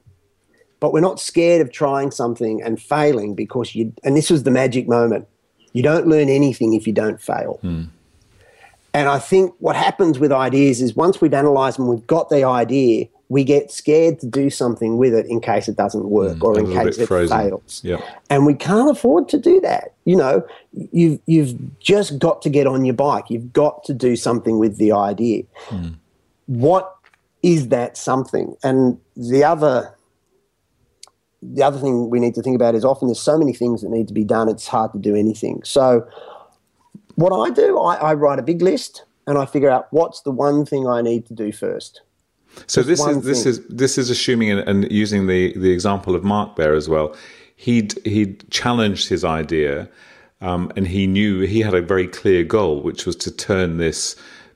But 0.80 0.94
we're 0.94 1.02
not 1.02 1.20
scared 1.20 1.62
of 1.62 1.72
trying 1.72 2.12
something 2.12 2.62
and 2.62 2.82
failing 2.82 3.34
because 3.34 3.76
you, 3.76 3.94
and 4.04 4.16
this 4.16 4.30
was 4.30 4.44
the 4.44 4.52
magic 4.52 4.88
moment, 4.88 5.28
you 5.74 5.82
don't 5.82 6.08
learn 6.08 6.30
anything 6.30 6.74
if 6.74 6.86
you 6.86 6.94
don't 6.94 7.22
fail. 7.22 7.60
Mm. 7.64 7.90
And 8.94 9.10
I 9.10 9.20
think 9.20 9.54
what 9.60 9.76
happens 9.76 10.20
with 10.20 10.32
ideas 10.32 10.82
is 10.82 10.96
once 10.96 11.20
we've 11.20 11.34
analysed 11.34 11.78
them, 11.78 11.88
we've 11.88 12.08
got 12.08 12.30
the 12.30 12.46
idea, 12.46 13.08
we 13.30 13.44
get 13.44 13.72
scared 13.72 14.20
to 14.20 14.28
do 14.28 14.50
something 14.50 14.98
with 14.98 15.14
it 15.14 15.26
in 15.28 15.42
case 15.42 15.68
it 15.68 15.76
doesn't 15.76 16.10
work 16.10 16.38
mm, 16.38 16.44
or 16.44 16.60
in 16.60 16.72
case 16.72 16.98
it 16.98 17.08
frozen. 17.08 17.38
fails. 17.38 17.82
Yep. 17.84 18.02
And 18.30 18.46
we 18.46 18.54
can't 18.54 18.90
afford 18.90 19.30
to 19.30 19.40
do 19.40 19.60
that. 19.62 19.94
You 20.06 20.16
know, 20.16 20.46
you've 20.92 21.20
you've 21.26 21.80
just 21.80 22.20
got 22.20 22.42
to 22.44 22.50
get 22.50 22.68
on 22.68 22.86
your 22.86 22.94
bike. 22.94 23.30
You've 23.30 23.52
got 23.52 23.84
to 23.86 23.94
do 23.94 24.16
something 24.16 24.60
with 24.60 24.78
the 24.78 24.92
idea. 24.92 25.44
Mm. 25.70 25.96
What 26.46 26.96
is 27.42 27.70
that 27.70 27.98
something? 27.98 28.56
And 28.64 29.00
the 29.16 29.44
other 29.44 29.96
the 31.42 31.64
other 31.64 31.80
thing 31.80 32.10
we 32.10 32.20
need 32.20 32.36
to 32.36 32.42
think 32.42 32.56
about 32.56 32.76
is 32.76 32.86
often 32.86 33.08
there's 33.08 33.20
so 33.20 33.38
many 33.38 33.54
things 33.54 33.82
that 33.82 33.90
need 33.90 34.08
to 34.08 34.14
be 34.14 34.24
done, 34.24 34.50
it's 34.50 34.68
hard 34.68 34.92
to 34.94 35.00
do 35.00 35.16
anything. 35.16 35.62
So 35.64 36.08
what 37.16 37.32
I 37.32 37.52
do, 37.54 37.80
I, 37.80 37.96
I 37.96 38.14
write 38.14 38.40
a 38.40 38.44
big 38.44 38.62
list 38.62 39.04
and 39.28 39.38
I 39.38 39.46
figure 39.46 39.70
out 39.70 39.88
what's 39.92 40.22
the 40.22 40.32
one 40.32 40.66
thing 40.66 40.88
I 40.88 41.02
need 41.02 41.26
to 41.28 41.34
do 41.34 41.52
first. 41.52 42.02
So 42.68 42.82
Just 42.82 42.88
this 42.88 43.06
is 43.06 43.24
this 43.24 43.46
is 43.46 43.68
this 43.68 43.98
is 43.98 44.10
assuming 44.10 44.52
and, 44.52 44.68
and, 44.68 44.92
using 44.92 45.28
the 45.28 45.58
the 45.58 45.72
example 45.72 46.16
of 46.16 46.24
Mark 46.24 46.56
there 46.56 46.74
as 46.74 46.90
well. 46.90 47.16
He'd 47.56 47.94
he'd 48.06 48.50
challenged 48.52 49.10
his 49.10 49.24
idea, 49.24 49.90
um, 50.42 50.72
and 50.76 50.88
he 50.88 51.08
knew 51.08 51.42
he 51.42 51.62
had 51.62 51.74
a 51.74 51.82
very 51.82 52.08
clear 52.08 52.44
goal, 52.44 52.82
which 52.82 53.06
was 53.06 53.16
to 53.18 53.32
turn 53.32 53.78
this 53.78 54.16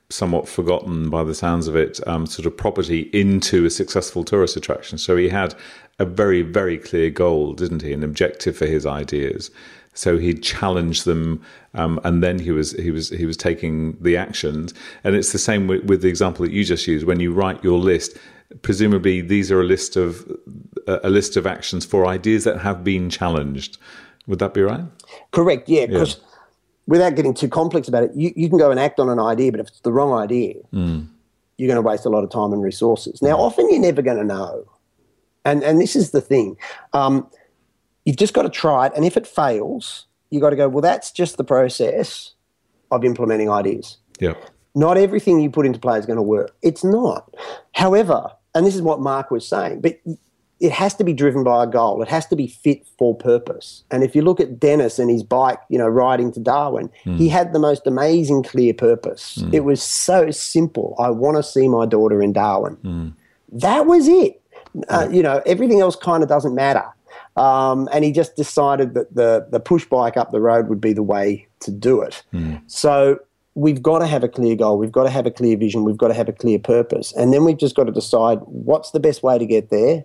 somewhat 0.10 0.48
forgotten 0.48 1.10
by 1.10 1.24
the 1.24 1.36
sounds 1.36 1.68
of 1.68 1.76
it 1.76 2.06
um, 2.08 2.26
sort 2.26 2.46
of 2.46 2.58
property 2.58 3.02
into 3.14 3.66
a 3.66 3.70
successful 3.70 4.24
tourist 4.24 4.58
attraction. 4.58 4.98
So 4.98 5.16
he 5.16 5.30
had 5.30 5.54
a 6.00 6.06
very 6.06 6.42
very 6.42 6.78
clear 6.78 7.10
goal, 7.10 7.54
didn't 7.54 7.82
he? 7.82 7.94
An 7.94 8.04
objective 8.04 8.58
for 8.58 8.66
his 8.66 8.86
ideas. 8.86 9.52
So 9.94 10.18
he 10.18 10.34
challenged 10.34 11.06
them, 11.06 11.44
um, 11.74 12.00
and 12.04 12.24
then 12.24 12.40
he 12.40 12.52
was 12.52 12.72
he 12.74 12.92
was 12.92 13.10
he 13.10 13.26
was 13.26 13.36
taking 13.36 13.98
the 14.02 14.16
actions. 14.16 14.74
And 15.04 15.16
it's 15.16 15.32
the 15.32 15.40
same 15.40 15.68
with, 15.68 15.84
with, 15.86 16.02
the 16.02 16.08
example 16.08 16.46
that 16.46 16.54
you 16.54 16.64
just 16.64 16.88
used. 16.88 17.06
When 17.06 17.20
you 17.20 17.34
write 17.34 17.64
your 17.64 17.80
list, 17.80 18.18
presumably 18.62 19.22
these 19.22 19.52
are 19.52 19.60
a 19.60 19.66
list 19.66 19.98
of 19.98 20.26
a 20.88 21.10
list 21.10 21.36
of 21.38 21.46
actions 21.46 21.86
for 21.86 22.06
ideas 22.06 22.44
that 22.44 22.60
have 22.60 22.84
been 22.84 23.10
challenged. 23.10 23.78
Would 24.28 24.40
that 24.40 24.54
be 24.54 24.62
right? 24.62 24.86
Correct. 25.32 25.68
Yeah, 25.70 25.88
because. 25.88 26.18
Yeah. 26.18 26.26
Without 26.88 27.14
getting 27.14 27.36
too 27.36 27.48
complex 27.48 27.88
about 27.88 28.06
it, 28.06 28.12
you, 28.16 28.34
you 28.36 28.50
can 28.50 28.58
go 28.58 28.72
and 28.72 28.80
act 28.80 29.00
on 29.00 29.10
an 29.10 29.20
idea, 29.20 29.52
but 29.52 29.60
if 29.60 29.68
it's 29.68 29.82
the 29.82 29.94
wrong 29.94 30.12
idea, 30.12 30.56
mm. 30.74 31.08
you're 31.60 31.68
going 31.68 31.76
to 31.76 31.88
waste 31.88 32.04
a 32.04 32.10
lot 32.10 32.24
of 32.24 32.32
time 32.32 32.52
and 32.52 32.64
resources. 32.64 33.22
Now, 33.22 33.38
often 33.38 33.70
you're 33.70 33.80
never 33.80 34.02
going 34.02 34.18
to 34.18 34.24
know. 34.24 34.66
And, 35.46 35.64
and 35.64 35.80
this 35.80 35.96
is 35.96 36.10
the 36.10 36.20
thing. 36.20 36.58
Um, 36.94 37.30
You've 38.06 38.18
just 38.18 38.34
got 38.34 38.44
to 38.44 38.50
try 38.50 38.88
it. 38.88 38.94
And 38.96 39.06
if 39.06 39.18
it 39.18 39.28
fails, 39.28 40.06
you've 40.30 40.42
got 40.42 40.52
to 40.52 40.56
go, 40.56 40.68
well, 40.70 40.82
that's 40.82 41.12
just 41.12 41.38
the 41.38 41.44
process 41.44 42.34
of 42.92 43.04
implementing 43.04 43.50
ideas. 43.50 43.98
Yeah. 44.20 44.34
Not 44.76 44.98
everything 44.98 45.40
you 45.40 45.50
put 45.50 45.66
into 45.66 45.80
play 45.80 45.98
is 46.00 46.06
going 46.06 46.18
to 46.18 46.24
work. 46.24 46.56
It's 46.62 46.84
not. 46.84 47.34
However, 47.74 48.32
and 48.56 48.66
this 48.66 48.76
is 48.76 48.82
what 48.82 49.00
Mark 49.00 49.32
was 49.32 49.48
saying, 49.48 49.82
but 49.82 50.00
it 50.60 50.72
has 50.72 50.94
to 50.96 51.04
be 51.04 51.14
driven 51.14 51.44
by 51.44 51.64
a 51.64 51.68
goal. 51.68 52.02
It 52.02 52.10
has 52.10 52.26
to 52.28 52.36
be 52.36 52.48
fit 52.48 52.86
for 52.98 53.16
purpose. 53.16 53.84
And 53.92 54.04
if 54.04 54.16
you 54.16 54.22
look 54.22 54.40
at 54.40 54.60
Dennis 54.60 55.00
and 55.00 55.10
his 55.10 55.24
bike, 55.24 55.60
you 55.70 55.78
know, 55.78 55.88
riding 55.88 56.32
to 56.34 56.40
Darwin, 56.40 56.90
mm. 57.06 57.18
he 57.18 57.30
had 57.30 57.54
the 57.54 57.60
most 57.60 57.88
amazing 57.88 58.44
clear 58.44 58.74
purpose. 58.74 59.38
Mm. 59.38 59.54
It 59.54 59.60
was 59.62 59.82
so 59.82 60.32
simple. 60.32 60.96
I 61.00 61.12
want 61.12 61.38
to 61.38 61.44
see 61.44 61.68
my 61.68 61.86
daughter 61.86 62.22
in 62.22 62.34
Darwin. 62.34 62.76
Mm. 62.78 63.14
That 63.54 63.86
was 63.86 64.08
it. 64.08 64.42
Uh, 64.90 65.08
you 65.10 65.24
know, 65.24 65.42
everything 65.46 65.80
else 65.80 65.96
kind 65.96 66.24
of 66.24 66.30
doesn't 66.30 66.54
matter. 66.54 66.84
Um, 67.40 67.88
and 67.94 68.04
he 68.04 68.12
just 68.12 68.36
decided 68.36 68.96
that 68.96 69.16
the, 69.16 69.48
the 69.50 69.62
push 69.62 69.86
bike 69.86 70.18
up 70.18 70.32
the 70.32 70.42
road 70.42 70.68
would 70.68 70.82
be 70.82 70.92
the 70.92 71.04
way 71.04 71.48
to 71.62 71.72
do 71.72 72.02
it. 72.02 72.22
Mm. 72.34 72.62
So 72.68 73.20
we've 73.56 73.82
got 73.82 74.00
to 74.00 74.08
have 74.08 74.26
a 74.26 74.28
clear 74.28 74.58
goal. 74.58 74.78
We've 74.78 74.92
got 74.92 75.04
to 75.04 75.10
have 75.10 75.26
a 75.26 75.32
clear 75.32 75.56
vision. 75.56 75.86
We've 75.86 75.98
got 75.98 76.10
to 76.10 76.14
have 76.14 76.28
a 76.28 76.34
clear 76.34 76.60
purpose. 76.60 77.14
And 77.14 77.34
then 77.34 77.46
we've 77.46 77.58
just 77.58 77.78
got 77.78 77.86
to 77.86 77.94
decide 77.94 78.40
what's 78.44 78.92
the 78.92 79.00
best 79.00 79.24
way 79.24 79.38
to 79.38 79.46
get 79.46 79.70
there 79.70 80.04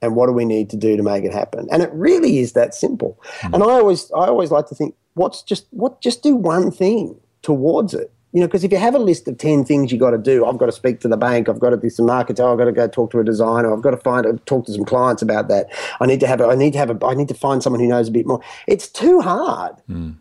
and 0.00 0.16
what 0.16 0.28
do 0.28 0.32
we 0.32 0.46
need 0.46 0.70
to 0.70 0.78
do 0.78 0.96
to 0.96 1.02
make 1.02 1.24
it 1.24 1.32
happen. 1.34 1.68
And 1.70 1.82
it 1.82 1.90
really 1.92 2.38
is 2.38 2.54
that 2.54 2.74
simple. 2.74 3.20
Mm. 3.40 3.54
And 3.54 3.62
I 3.62 3.66
always, 3.66 4.10
I 4.12 4.26
always 4.26 4.50
like 4.50 4.66
to 4.68 4.74
think, 4.74 4.94
what's 5.12 5.42
just, 5.42 5.66
what, 5.72 6.00
just 6.00 6.22
do 6.22 6.34
one 6.34 6.70
thing 6.70 7.20
towards 7.42 7.92
it. 7.92 8.10
You 8.32 8.40
know, 8.40 8.46
because 8.46 8.64
if 8.64 8.72
you 8.72 8.78
have 8.78 8.94
a 8.94 8.98
list 8.98 9.28
of 9.28 9.36
10 9.36 9.64
things 9.64 9.92
you 9.92 9.98
got 9.98 10.12
to 10.12 10.18
do, 10.18 10.46
I've 10.46 10.56
got 10.56 10.66
to 10.66 10.72
speak 10.72 11.00
to 11.00 11.08
the 11.08 11.18
bank, 11.18 11.48
I've 11.48 11.60
got 11.60 11.70
to 11.70 11.76
do 11.76 11.90
some 11.90 12.06
marketing, 12.06 12.44
I've 12.44 12.56
got 12.56 12.64
to 12.64 12.72
go 12.72 12.88
talk 12.88 13.10
to 13.10 13.20
a 13.20 13.24
designer, 13.24 13.72
I've 13.72 13.82
got 13.82 13.90
to 13.90 13.98
find 13.98 14.46
talk 14.46 14.64
to 14.66 14.72
some 14.72 14.86
clients 14.86 15.20
about 15.20 15.48
that. 15.48 15.68
I 16.00 16.06
need 16.06 16.20
to 16.20 16.26
have 16.26 16.40
a, 16.40 16.46
I 16.46 16.54
need 16.54 16.72
to 16.72 16.78
have 16.78 16.90
a, 16.90 17.06
I 17.06 17.14
need 17.14 17.28
to 17.28 17.34
find 17.34 17.62
someone 17.62 17.80
who 17.80 17.88
knows 17.88 18.08
a 18.08 18.10
bit 18.10 18.26
more. 18.26 18.40
It's 18.66 18.88
too 18.88 19.20
hard. 19.20 19.76
Mm. 19.88 20.16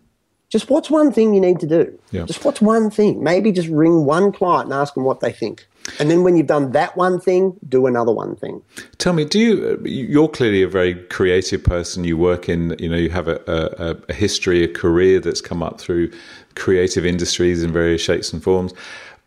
Just 0.50 0.70
what's 0.70 0.90
one 0.90 1.14
thing 1.14 1.34
you 1.34 1.40
need 1.40 1.62
to 1.62 1.68
do? 1.68 1.98
Yeah. 2.12 2.26
Just 2.26 2.44
what's 2.44 2.60
one 2.60 2.90
thing? 2.90 3.24
Maybe 3.24 3.54
just 3.54 3.70
ring 3.70 4.04
one 4.04 4.34
client 4.34 4.66
and 4.66 4.74
ask 4.74 4.94
them 4.94 5.06
what 5.06 5.22
they 5.22 5.32
think. 5.32 5.66
And 6.00 6.10
then 6.10 6.24
when 6.24 6.36
you've 6.36 6.48
done 6.48 6.72
that 6.72 6.96
one 6.96 7.20
thing, 7.20 7.58
do 7.68 7.88
another 7.88 8.12
one 8.12 8.36
thing. 8.36 8.62
Tell 8.98 9.14
me, 9.14 9.26
do 9.26 9.40
you? 9.40 9.82
You're 9.84 10.30
clearly 10.30 10.62
a 10.62 10.68
very 10.68 10.96
creative 10.96 11.64
person. 11.64 12.04
You 12.04 12.18
work 12.18 12.48
in, 12.50 12.76
you 12.80 12.90
know, 12.90 12.98
you 12.98 13.10
have 13.10 13.28
a, 13.28 13.42
a, 13.48 13.96
a 14.10 14.14
history, 14.14 14.64
a 14.64 14.68
career 14.68 15.20
that's 15.20 15.42
come 15.42 15.64
up 15.64 15.80
through 15.80 16.12
creative 16.56 17.06
industries 17.06 17.64
in 17.64 17.72
various 17.72 18.02
shapes 18.02 18.32
and 18.32 18.44
forms. 18.44 18.74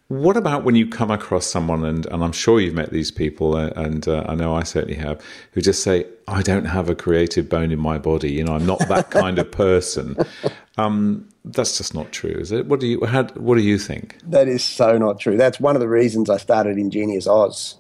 What 0.08 0.36
about 0.36 0.64
when 0.64 0.74
you 0.74 0.86
come 0.86 1.10
across 1.10 1.46
someone, 1.46 1.84
and, 1.84 2.04
and 2.06 2.22
I'm 2.22 2.32
sure 2.32 2.60
you've 2.60 2.74
met 2.74 2.90
these 2.90 3.10
people, 3.10 3.56
uh, 3.56 3.70
and 3.74 4.06
uh, 4.06 4.24
I 4.28 4.34
know 4.34 4.54
I 4.54 4.62
certainly 4.62 4.96
have, 4.96 5.20
who 5.52 5.62
just 5.62 5.82
say, 5.82 6.04
I 6.28 6.42
don't 6.42 6.66
have 6.66 6.90
a 6.90 6.94
creative 6.94 7.48
bone 7.48 7.72
in 7.72 7.78
my 7.78 7.96
body. 7.96 8.30
You 8.30 8.44
know, 8.44 8.54
I'm 8.54 8.66
not 8.66 8.80
that 8.88 9.10
kind 9.10 9.38
of 9.38 9.50
person. 9.50 10.16
Um, 10.76 11.28
that's 11.44 11.78
just 11.78 11.94
not 11.94 12.10
true, 12.10 12.34
is 12.34 12.50
it? 12.50 12.66
What 12.66 12.80
do 12.80 12.87
you 12.87 13.04
how, 13.04 13.24
What 13.34 13.56
do 13.56 13.62
you 13.62 13.78
think? 13.78 14.18
That 14.24 14.48
is 14.48 14.64
so 14.64 14.98
not 14.98 15.20
true. 15.20 15.37
That's 15.37 15.60
one 15.60 15.76
of 15.76 15.80
the 15.80 15.88
reasons 15.88 16.28
I 16.28 16.37
started 16.37 16.78
Ingenious 16.78 17.26
Oz, 17.26 17.76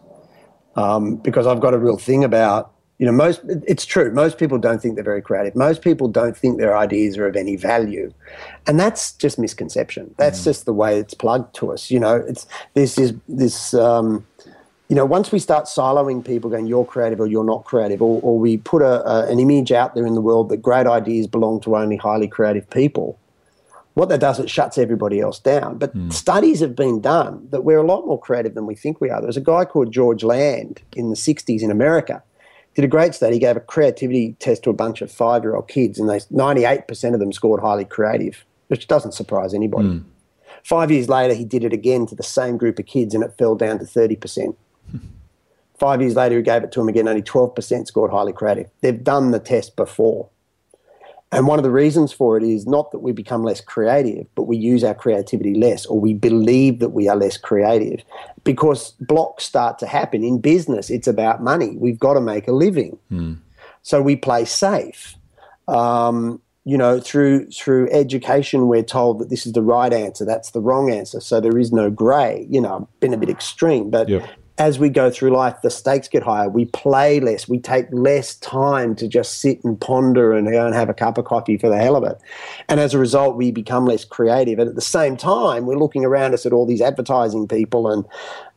um, 0.76 1.16
because 1.16 1.46
I've 1.46 1.60
got 1.60 1.74
a 1.74 1.78
real 1.78 1.96
thing 1.96 2.22
about 2.22 2.72
you 2.98 3.06
know 3.06 3.12
most. 3.12 3.40
It's 3.66 3.84
true. 3.84 4.12
Most 4.12 4.38
people 4.38 4.58
don't 4.58 4.80
think 4.80 4.94
they're 4.94 5.04
very 5.04 5.22
creative. 5.22 5.56
Most 5.56 5.82
people 5.82 6.06
don't 6.06 6.36
think 6.36 6.58
their 6.58 6.76
ideas 6.76 7.18
are 7.18 7.26
of 7.26 7.34
any 7.34 7.56
value, 7.56 8.12
and 8.66 8.78
that's 8.78 9.12
just 9.12 9.38
misconception. 9.38 10.14
That's 10.16 10.40
mm. 10.40 10.44
just 10.44 10.64
the 10.64 10.72
way 10.72 11.00
it's 11.00 11.14
plugged 11.14 11.54
to 11.56 11.72
us. 11.72 11.90
You 11.90 11.98
know, 11.98 12.16
it's 12.16 12.46
this 12.74 12.96
is 12.96 13.14
this. 13.28 13.74
Um, 13.74 14.26
you 14.88 14.96
know, 14.96 15.04
once 15.06 15.32
we 15.32 15.38
start 15.38 15.64
siloing 15.64 16.24
people, 16.24 16.50
going 16.50 16.66
you're 16.66 16.84
creative 16.84 17.20
or 17.20 17.26
you're 17.26 17.44
not 17.44 17.64
creative, 17.64 18.02
or, 18.02 18.20
or 18.22 18.38
we 18.38 18.58
put 18.58 18.82
a, 18.82 19.06
a, 19.08 19.30
an 19.30 19.40
image 19.40 19.72
out 19.72 19.94
there 19.94 20.06
in 20.06 20.14
the 20.14 20.20
world 20.20 20.50
that 20.50 20.58
great 20.58 20.86
ideas 20.86 21.26
belong 21.26 21.60
to 21.60 21.76
only 21.76 21.96
highly 21.96 22.28
creative 22.28 22.68
people, 22.68 23.18
what 23.94 24.08
that 24.08 24.20
does, 24.20 24.38
it 24.38 24.50
shuts 24.50 24.76
everybody 24.76 25.20
else 25.20 25.38
down. 25.38 25.78
But 25.78 25.96
mm. 25.96 26.12
studies 26.12 26.60
have 26.60 26.76
been 26.76 27.00
done 27.00 27.46
that 27.50 27.62
we're 27.62 27.78
a 27.78 27.86
lot 27.86 28.06
more 28.06 28.20
creative 28.20 28.54
than 28.54 28.66
we 28.66 28.74
think 28.74 29.00
we 29.00 29.08
are. 29.08 29.20
There 29.20 29.28
was 29.28 29.36
a 29.36 29.40
guy 29.40 29.64
called 29.64 29.92
George 29.92 30.22
Land 30.22 30.82
in 30.96 31.10
the 31.10 31.16
60s 31.16 31.62
in 31.62 31.70
America. 31.70 32.22
Did 32.74 32.84
a 32.84 32.88
great 32.88 33.14
study. 33.14 33.34
He 33.34 33.40
gave 33.40 33.56
a 33.56 33.60
creativity 33.60 34.34
test 34.40 34.64
to 34.64 34.70
a 34.70 34.74
bunch 34.74 35.00
of 35.00 35.10
five 35.10 35.44
year 35.44 35.54
old 35.54 35.68
kids, 35.68 35.98
and 35.98 36.10
they, 36.10 36.18
98% 36.18 37.14
of 37.14 37.20
them 37.20 37.32
scored 37.32 37.60
highly 37.60 37.84
creative, 37.84 38.44
which 38.66 38.88
doesn't 38.88 39.12
surprise 39.12 39.54
anybody. 39.54 39.88
Mm. 39.88 40.04
Five 40.64 40.90
years 40.90 41.08
later, 41.08 41.34
he 41.34 41.44
did 41.44 41.62
it 41.62 41.72
again 41.72 42.06
to 42.06 42.16
the 42.16 42.24
same 42.24 42.56
group 42.56 42.80
of 42.80 42.86
kids, 42.86 43.14
and 43.14 43.22
it 43.22 43.34
fell 43.38 43.54
down 43.54 43.78
to 43.78 43.84
30%. 43.84 44.56
Five 45.78 46.00
years 46.00 46.14
later, 46.14 46.36
he 46.36 46.42
gave 46.42 46.62
it 46.62 46.72
to 46.72 46.80
them 46.80 46.88
again, 46.88 47.08
only 47.08 47.22
12% 47.22 47.86
scored 47.86 48.10
highly 48.10 48.32
creative. 48.32 48.70
They've 48.80 49.02
done 49.02 49.32
the 49.32 49.40
test 49.40 49.76
before. 49.76 50.28
And 51.32 51.48
one 51.48 51.58
of 51.58 51.64
the 51.64 51.70
reasons 51.70 52.12
for 52.12 52.36
it 52.36 52.44
is 52.44 52.64
not 52.64 52.92
that 52.92 53.00
we 53.00 53.10
become 53.10 53.42
less 53.42 53.60
creative, 53.60 54.26
but 54.36 54.44
we 54.44 54.56
use 54.56 54.84
our 54.84 54.94
creativity 54.94 55.54
less, 55.54 55.84
or 55.84 55.98
we 55.98 56.14
believe 56.14 56.78
that 56.78 56.90
we 56.90 57.08
are 57.08 57.16
less 57.16 57.36
creative 57.36 58.04
because 58.44 58.92
blocks 59.00 59.42
start 59.42 59.80
to 59.80 59.86
happen. 59.86 60.22
In 60.22 60.38
business, 60.38 60.90
it's 60.90 61.08
about 61.08 61.42
money. 61.42 61.76
We've 61.76 61.98
got 61.98 62.14
to 62.14 62.20
make 62.20 62.46
a 62.46 62.52
living. 62.52 62.96
Mm. 63.10 63.38
So 63.82 64.00
we 64.00 64.14
play 64.14 64.44
safe. 64.44 65.16
Um, 65.66 66.40
you 66.64 66.78
know, 66.78 67.00
through 67.00 67.50
through 67.50 67.90
education, 67.90 68.68
we're 68.68 68.84
told 68.84 69.18
that 69.18 69.28
this 69.28 69.44
is 69.44 69.54
the 69.54 69.62
right 69.62 69.92
answer, 69.92 70.24
that's 70.24 70.52
the 70.52 70.60
wrong 70.60 70.90
answer. 70.90 71.20
So 71.20 71.40
there 71.40 71.58
is 71.58 71.72
no 71.72 71.90
grey. 71.90 72.46
You 72.48 72.60
know, 72.60 72.76
I've 72.76 73.00
been 73.00 73.12
a 73.12 73.18
bit 73.18 73.28
extreme, 73.28 73.90
but 73.90 74.08
yep 74.08 74.26
as 74.56 74.78
we 74.78 74.88
go 74.88 75.10
through 75.10 75.30
life, 75.30 75.56
the 75.62 75.70
stakes 75.70 76.06
get 76.06 76.22
higher. 76.22 76.48
We 76.48 76.66
play 76.66 77.18
less. 77.18 77.48
We 77.48 77.58
take 77.58 77.86
less 77.90 78.36
time 78.36 78.94
to 78.96 79.08
just 79.08 79.40
sit 79.40 79.62
and 79.64 79.80
ponder 79.80 80.32
and 80.32 80.46
go 80.46 80.64
and 80.64 80.74
have 80.74 80.88
a 80.88 80.94
cup 80.94 81.18
of 81.18 81.24
coffee 81.24 81.56
for 81.56 81.68
the 81.68 81.76
hell 81.76 81.96
of 81.96 82.04
it. 82.04 82.20
And 82.68 82.78
as 82.78 82.94
a 82.94 82.98
result, 82.98 83.36
we 83.36 83.50
become 83.50 83.84
less 83.84 84.04
creative. 84.04 84.60
And 84.60 84.68
at 84.68 84.76
the 84.76 84.80
same 84.80 85.16
time, 85.16 85.66
we're 85.66 85.78
looking 85.78 86.04
around 86.04 86.34
us 86.34 86.46
at 86.46 86.52
all 86.52 86.66
these 86.66 86.80
advertising 86.80 87.48
people 87.48 87.90
and 87.90 88.04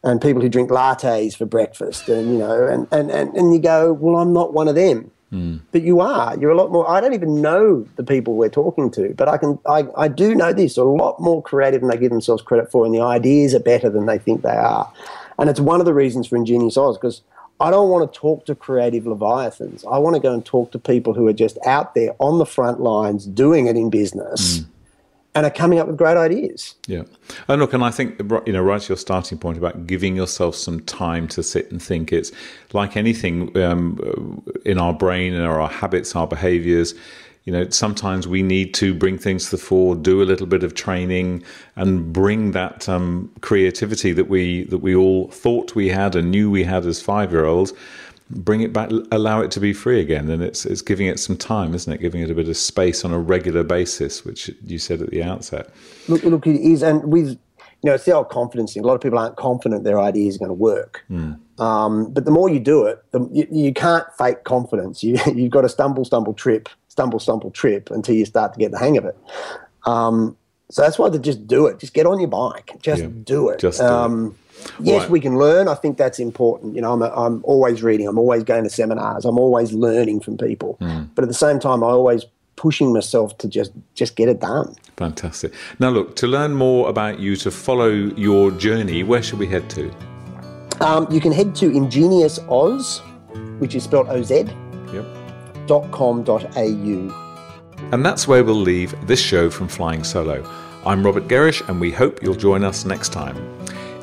and 0.03 0.21
people 0.21 0.41
who 0.41 0.49
drink 0.49 0.69
lattes 0.69 1.36
for 1.36 1.45
breakfast. 1.45 2.07
And 2.07 2.31
you 2.31 2.38
know, 2.38 2.67
and 2.67 2.88
and 2.91 3.10
and, 3.10 3.36
and 3.36 3.53
you 3.53 3.60
go, 3.60 3.91
well, 3.93 4.17
I'm 4.17 4.33
not 4.33 4.53
one 4.53 4.67
of 4.67 4.75
them. 4.75 5.10
Mm. 5.33 5.60
But 5.71 5.81
you 5.81 5.99
are. 5.99 6.38
You're 6.39 6.51
a 6.51 6.55
lot 6.55 6.71
more. 6.71 6.89
I 6.89 7.01
don't 7.01 7.13
even 7.13 7.41
know 7.41 7.86
the 7.97 8.03
people 8.03 8.36
we're 8.36 8.49
talking 8.49 8.89
to, 8.91 9.13
but 9.17 9.27
I 9.27 9.38
can. 9.38 9.60
I, 9.67 9.86
I 9.97 10.07
do 10.07 10.36
know 10.36 10.53
this. 10.53 10.77
A 10.77 10.83
lot 10.83 11.19
more 11.19 11.41
creative 11.41 11.81
than 11.81 11.89
they 11.89 11.97
give 11.97 12.12
themselves 12.12 12.41
credit 12.41 12.71
for, 12.71 12.86
and 12.86 12.93
the 12.93 13.01
ideas 13.01 13.53
are 13.53 13.60
better 13.60 13.89
than 13.89 14.05
they 14.05 14.19
think 14.19 14.43
they 14.43 14.49
are. 14.49 14.89
And 15.38 15.50
it's 15.50 15.60
one 15.60 15.80
of 15.80 15.86
the 15.86 15.93
reasons 15.93 16.28
for 16.28 16.36
Ingenious 16.36 16.78
Oz 16.78 16.97
because 16.97 17.21
I 17.60 17.71
don't 17.71 17.89
want 17.89 18.12
to 18.12 18.19
talk 18.19 18.45
to 18.45 18.56
creative 18.56 19.08
leviathans. 19.08 19.84
I 19.86 19.97
want 19.97 20.15
to 20.15 20.19
go 20.19 20.34
and 20.34 20.45
talk 20.45 20.71
to 20.71 20.80
people 20.80 21.13
who 21.13 21.28
are 21.28 21.34
just 21.34 21.58
out 21.65 21.95
there 21.95 22.15
on 22.19 22.38
the 22.38 22.45
front 22.45 22.80
lines 22.80 23.26
doing 23.26 23.67
it 23.67 23.76
in 23.76 23.89
business. 23.89 24.60
Mm. 24.60 24.67
And 25.36 25.45
are 25.45 25.52
coming 25.52 25.78
up 25.78 25.86
with 25.86 25.97
great 25.97 26.17
ideas. 26.17 26.73
Yeah, 26.88 27.04
and 27.47 27.62
look, 27.62 27.71
and 27.71 27.84
I 27.84 27.91
think 27.91 28.19
you 28.47 28.54
know, 28.54 28.63
right 28.63 28.82
to 28.82 28.89
your 28.89 28.97
starting 28.97 29.38
point 29.38 29.60
about 29.60 29.86
giving 29.86 30.15
yourself 30.15 30.56
some 30.56 30.80
time 30.80 31.28
to 31.28 31.43
sit 31.43 31.69
and 31.69 31.80
think. 31.80 32.12
It's 32.12 32.32
like 32.73 32.97
anything 32.97 33.56
um, 33.56 34.43
in 34.65 34.80
our 34.80 34.93
brain 34.93 35.36
and 35.36 35.45
our 35.45 35.67
habits, 35.69 36.15
our 36.15 36.26
behaviors 36.26 36.95
you 37.47 37.53
know, 37.53 37.69
sometimes 37.69 38.27
we 38.27 38.43
need 38.43 38.73
to 38.73 38.93
bring 38.93 39.17
things 39.17 39.45
to 39.45 39.51
the 39.51 39.57
fore, 39.57 39.95
do 39.95 40.21
a 40.21 40.25
little 40.25 40.45
bit 40.45 40.63
of 40.63 40.73
training, 40.75 41.41
and 41.77 42.12
bring 42.12 42.51
that 42.51 42.89
um, 42.89 43.31
creativity 43.39 44.12
that 44.12 44.27
we 44.27 44.65
that 44.65 44.79
we 44.79 44.93
all 44.93 45.29
thought 45.29 45.73
we 45.73 45.88
had 45.88 46.13
and 46.13 46.29
knew 46.29 46.51
we 46.51 46.65
had 46.65 46.86
as 46.86 47.01
five 47.01 47.31
year 47.31 47.45
olds. 47.45 47.71
bring 48.29 48.60
it 48.60 48.73
back, 48.73 48.91
allow 49.13 49.39
it 49.39 49.49
to 49.51 49.62
be 49.62 49.71
free 49.71 50.01
again. 50.01 50.29
And 50.29 50.43
it's, 50.43 50.65
it's 50.65 50.81
giving 50.81 51.07
it 51.07 51.21
some 51.21 51.38
time, 51.38 51.73
isn't 51.73 51.93
it? 51.93 52.01
Giving 52.01 52.21
it 52.21 52.29
a 52.29 52.36
bit 52.36 52.49
of 52.49 52.57
space 52.57 53.05
on 53.05 53.13
a 53.13 53.19
regular 53.19 53.63
basis, 53.63 54.25
which 54.25 54.51
you 54.65 54.77
said 54.77 55.01
at 55.01 55.12
the 55.12 55.23
outset. 55.23 55.69
Look, 56.10 56.23
look, 56.23 56.45
it 56.45 56.60
is. 56.60 56.83
And 56.83 57.01
with, 57.05 57.29
you 57.29 57.38
know, 57.86 57.93
it's 57.93 58.03
the 58.03 58.12
old 58.12 58.27
confidence 58.27 58.73
thing. 58.73 58.83
A 58.83 58.88
lot 58.88 58.95
of 58.95 59.01
people 59.01 59.19
aren't 59.19 59.38
confident 59.38 59.86
their 59.86 60.01
idea 60.01 60.27
is 60.27 60.38
going 60.38 60.49
to 60.49 60.53
work. 60.53 61.05
Mm. 61.10 61.39
Um, 61.60 62.12
but 62.12 62.25
the 62.25 62.31
more 62.31 62.49
you 62.49 62.60
do 62.60 62.86
it, 62.86 63.01
the, 63.12 63.25
you, 63.31 63.47
you, 63.49 63.73
can't 63.73 64.05
fake 64.17 64.43
confidence. 64.43 65.01
You, 65.01 65.17
you've 65.33 65.51
got 65.51 65.62
to 65.62 65.69
stumble, 65.69 66.03
stumble, 66.03 66.33
trip, 66.33 66.67
stumble, 66.97 67.19
stumble, 67.19 67.51
trip 67.51 67.91
until 67.91 68.15
you 68.15 68.25
start 68.25 68.53
to 68.53 68.60
get 68.60 68.71
the 68.71 68.79
hang 68.79 68.97
of 68.97 69.05
it. 69.05 69.17
Um, 69.86 70.36
so 70.69 70.81
that's 70.81 70.97
why 70.97 71.10
to 71.10 71.19
just 71.19 71.47
do 71.47 71.67
it. 71.67 71.79
Just 71.79 71.93
get 71.93 72.05
on 72.05 72.19
your 72.19 72.27
bike. 72.27 72.71
Just 72.81 73.03
yeah, 73.03 73.10
do 73.23 73.49
it. 73.49 73.60
Just 73.60 73.79
do 73.79 73.86
um, 73.86 74.27
it 74.27 74.47
yes, 74.79 75.01
right. 75.01 75.10
we 75.10 75.19
can 75.19 75.38
learn. 75.38 75.67
I 75.67 75.75
think 75.75 75.97
that's 75.97 76.19
important. 76.19 76.75
You 76.75 76.81
know, 76.81 76.93
I'm, 76.93 77.01
a, 77.01 77.10
I'm 77.10 77.43
always 77.45 77.83
reading. 77.83 78.07
I'm 78.07 78.17
always 78.17 78.43
going 78.43 78.63
to 78.63 78.69
seminars. 78.69 79.25
I'm 79.25 79.38
always 79.38 79.73
learning 79.73 80.21
from 80.21 80.38
people. 80.38 80.77
Mm. 80.81 81.10
But 81.15 81.23
at 81.23 81.27
the 81.27 81.33
same 81.36 81.60
time, 81.60 81.83
I 81.83 81.88
always 81.88 82.25
pushing 82.55 82.91
myself 82.91 83.38
to 83.38 83.47
just 83.47 83.71
just 83.93 84.15
get 84.15 84.29
it 84.29 84.39
done. 84.39 84.75
Fantastic. 84.97 85.53
Now, 85.79 85.89
look 85.89 86.15
to 86.17 86.27
learn 86.27 86.53
more 86.53 86.89
about 86.89 87.19
you, 87.19 87.36
to 87.38 87.51
follow 87.51 87.89
your 87.89 88.51
journey. 88.51 89.03
Where 89.03 89.21
should 89.21 89.39
we 89.39 89.47
head 89.47 89.69
to? 89.71 89.93
Um, 90.79 91.07
you 91.12 91.19
can 91.19 91.31
head 91.31 91.55
to 91.55 91.69
Ingenious 91.69 92.39
Oz, 92.49 93.01
which 93.60 93.75
is 93.75 93.83
spelled 93.83 94.07
O 94.10 94.21
Z. 94.23 94.45
Yep. 95.67 95.67
Dot 95.67 95.91
com. 95.91 96.23
Dot 96.23 96.58
au. 96.58 97.23
And 97.91 98.06
that's 98.06 98.27
where 98.27 98.43
we'll 98.43 98.56
leave 98.56 98.95
this 99.06 99.21
show 99.21 99.49
from 99.49 99.67
Flying 99.67 100.03
Solo. 100.03 100.43
I'm 100.86 101.06
Robert 101.06 101.27
Gerrish, 101.27 101.67
and 101.69 101.80
we 101.80 101.91
hope 101.91 102.23
you'll 102.23 102.36
join 102.36 102.63
us 102.63 102.86
next 102.86 103.13
time. 103.13 103.38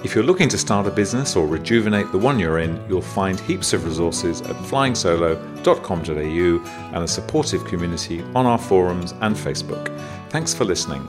If 0.04 0.14
you're 0.14 0.24
looking 0.24 0.50
to 0.50 0.58
start 0.58 0.86
a 0.86 0.90
business 0.90 1.34
or 1.34 1.46
rejuvenate 1.46 2.12
the 2.12 2.18
one 2.18 2.38
you're 2.38 2.58
in, 2.58 2.78
you'll 2.88 3.00
find 3.00 3.40
heaps 3.40 3.72
of 3.72 3.86
resources 3.86 4.42
at 4.42 4.54
flyingsolo.com.au 4.56 6.94
and 6.94 7.04
a 7.04 7.08
supportive 7.08 7.64
community 7.64 8.20
on 8.34 8.44
our 8.44 8.58
forums 8.58 9.14
and 9.22 9.34
Facebook. 9.34 9.88
Thanks 10.28 10.52
for 10.52 10.66
listening. 10.66 11.08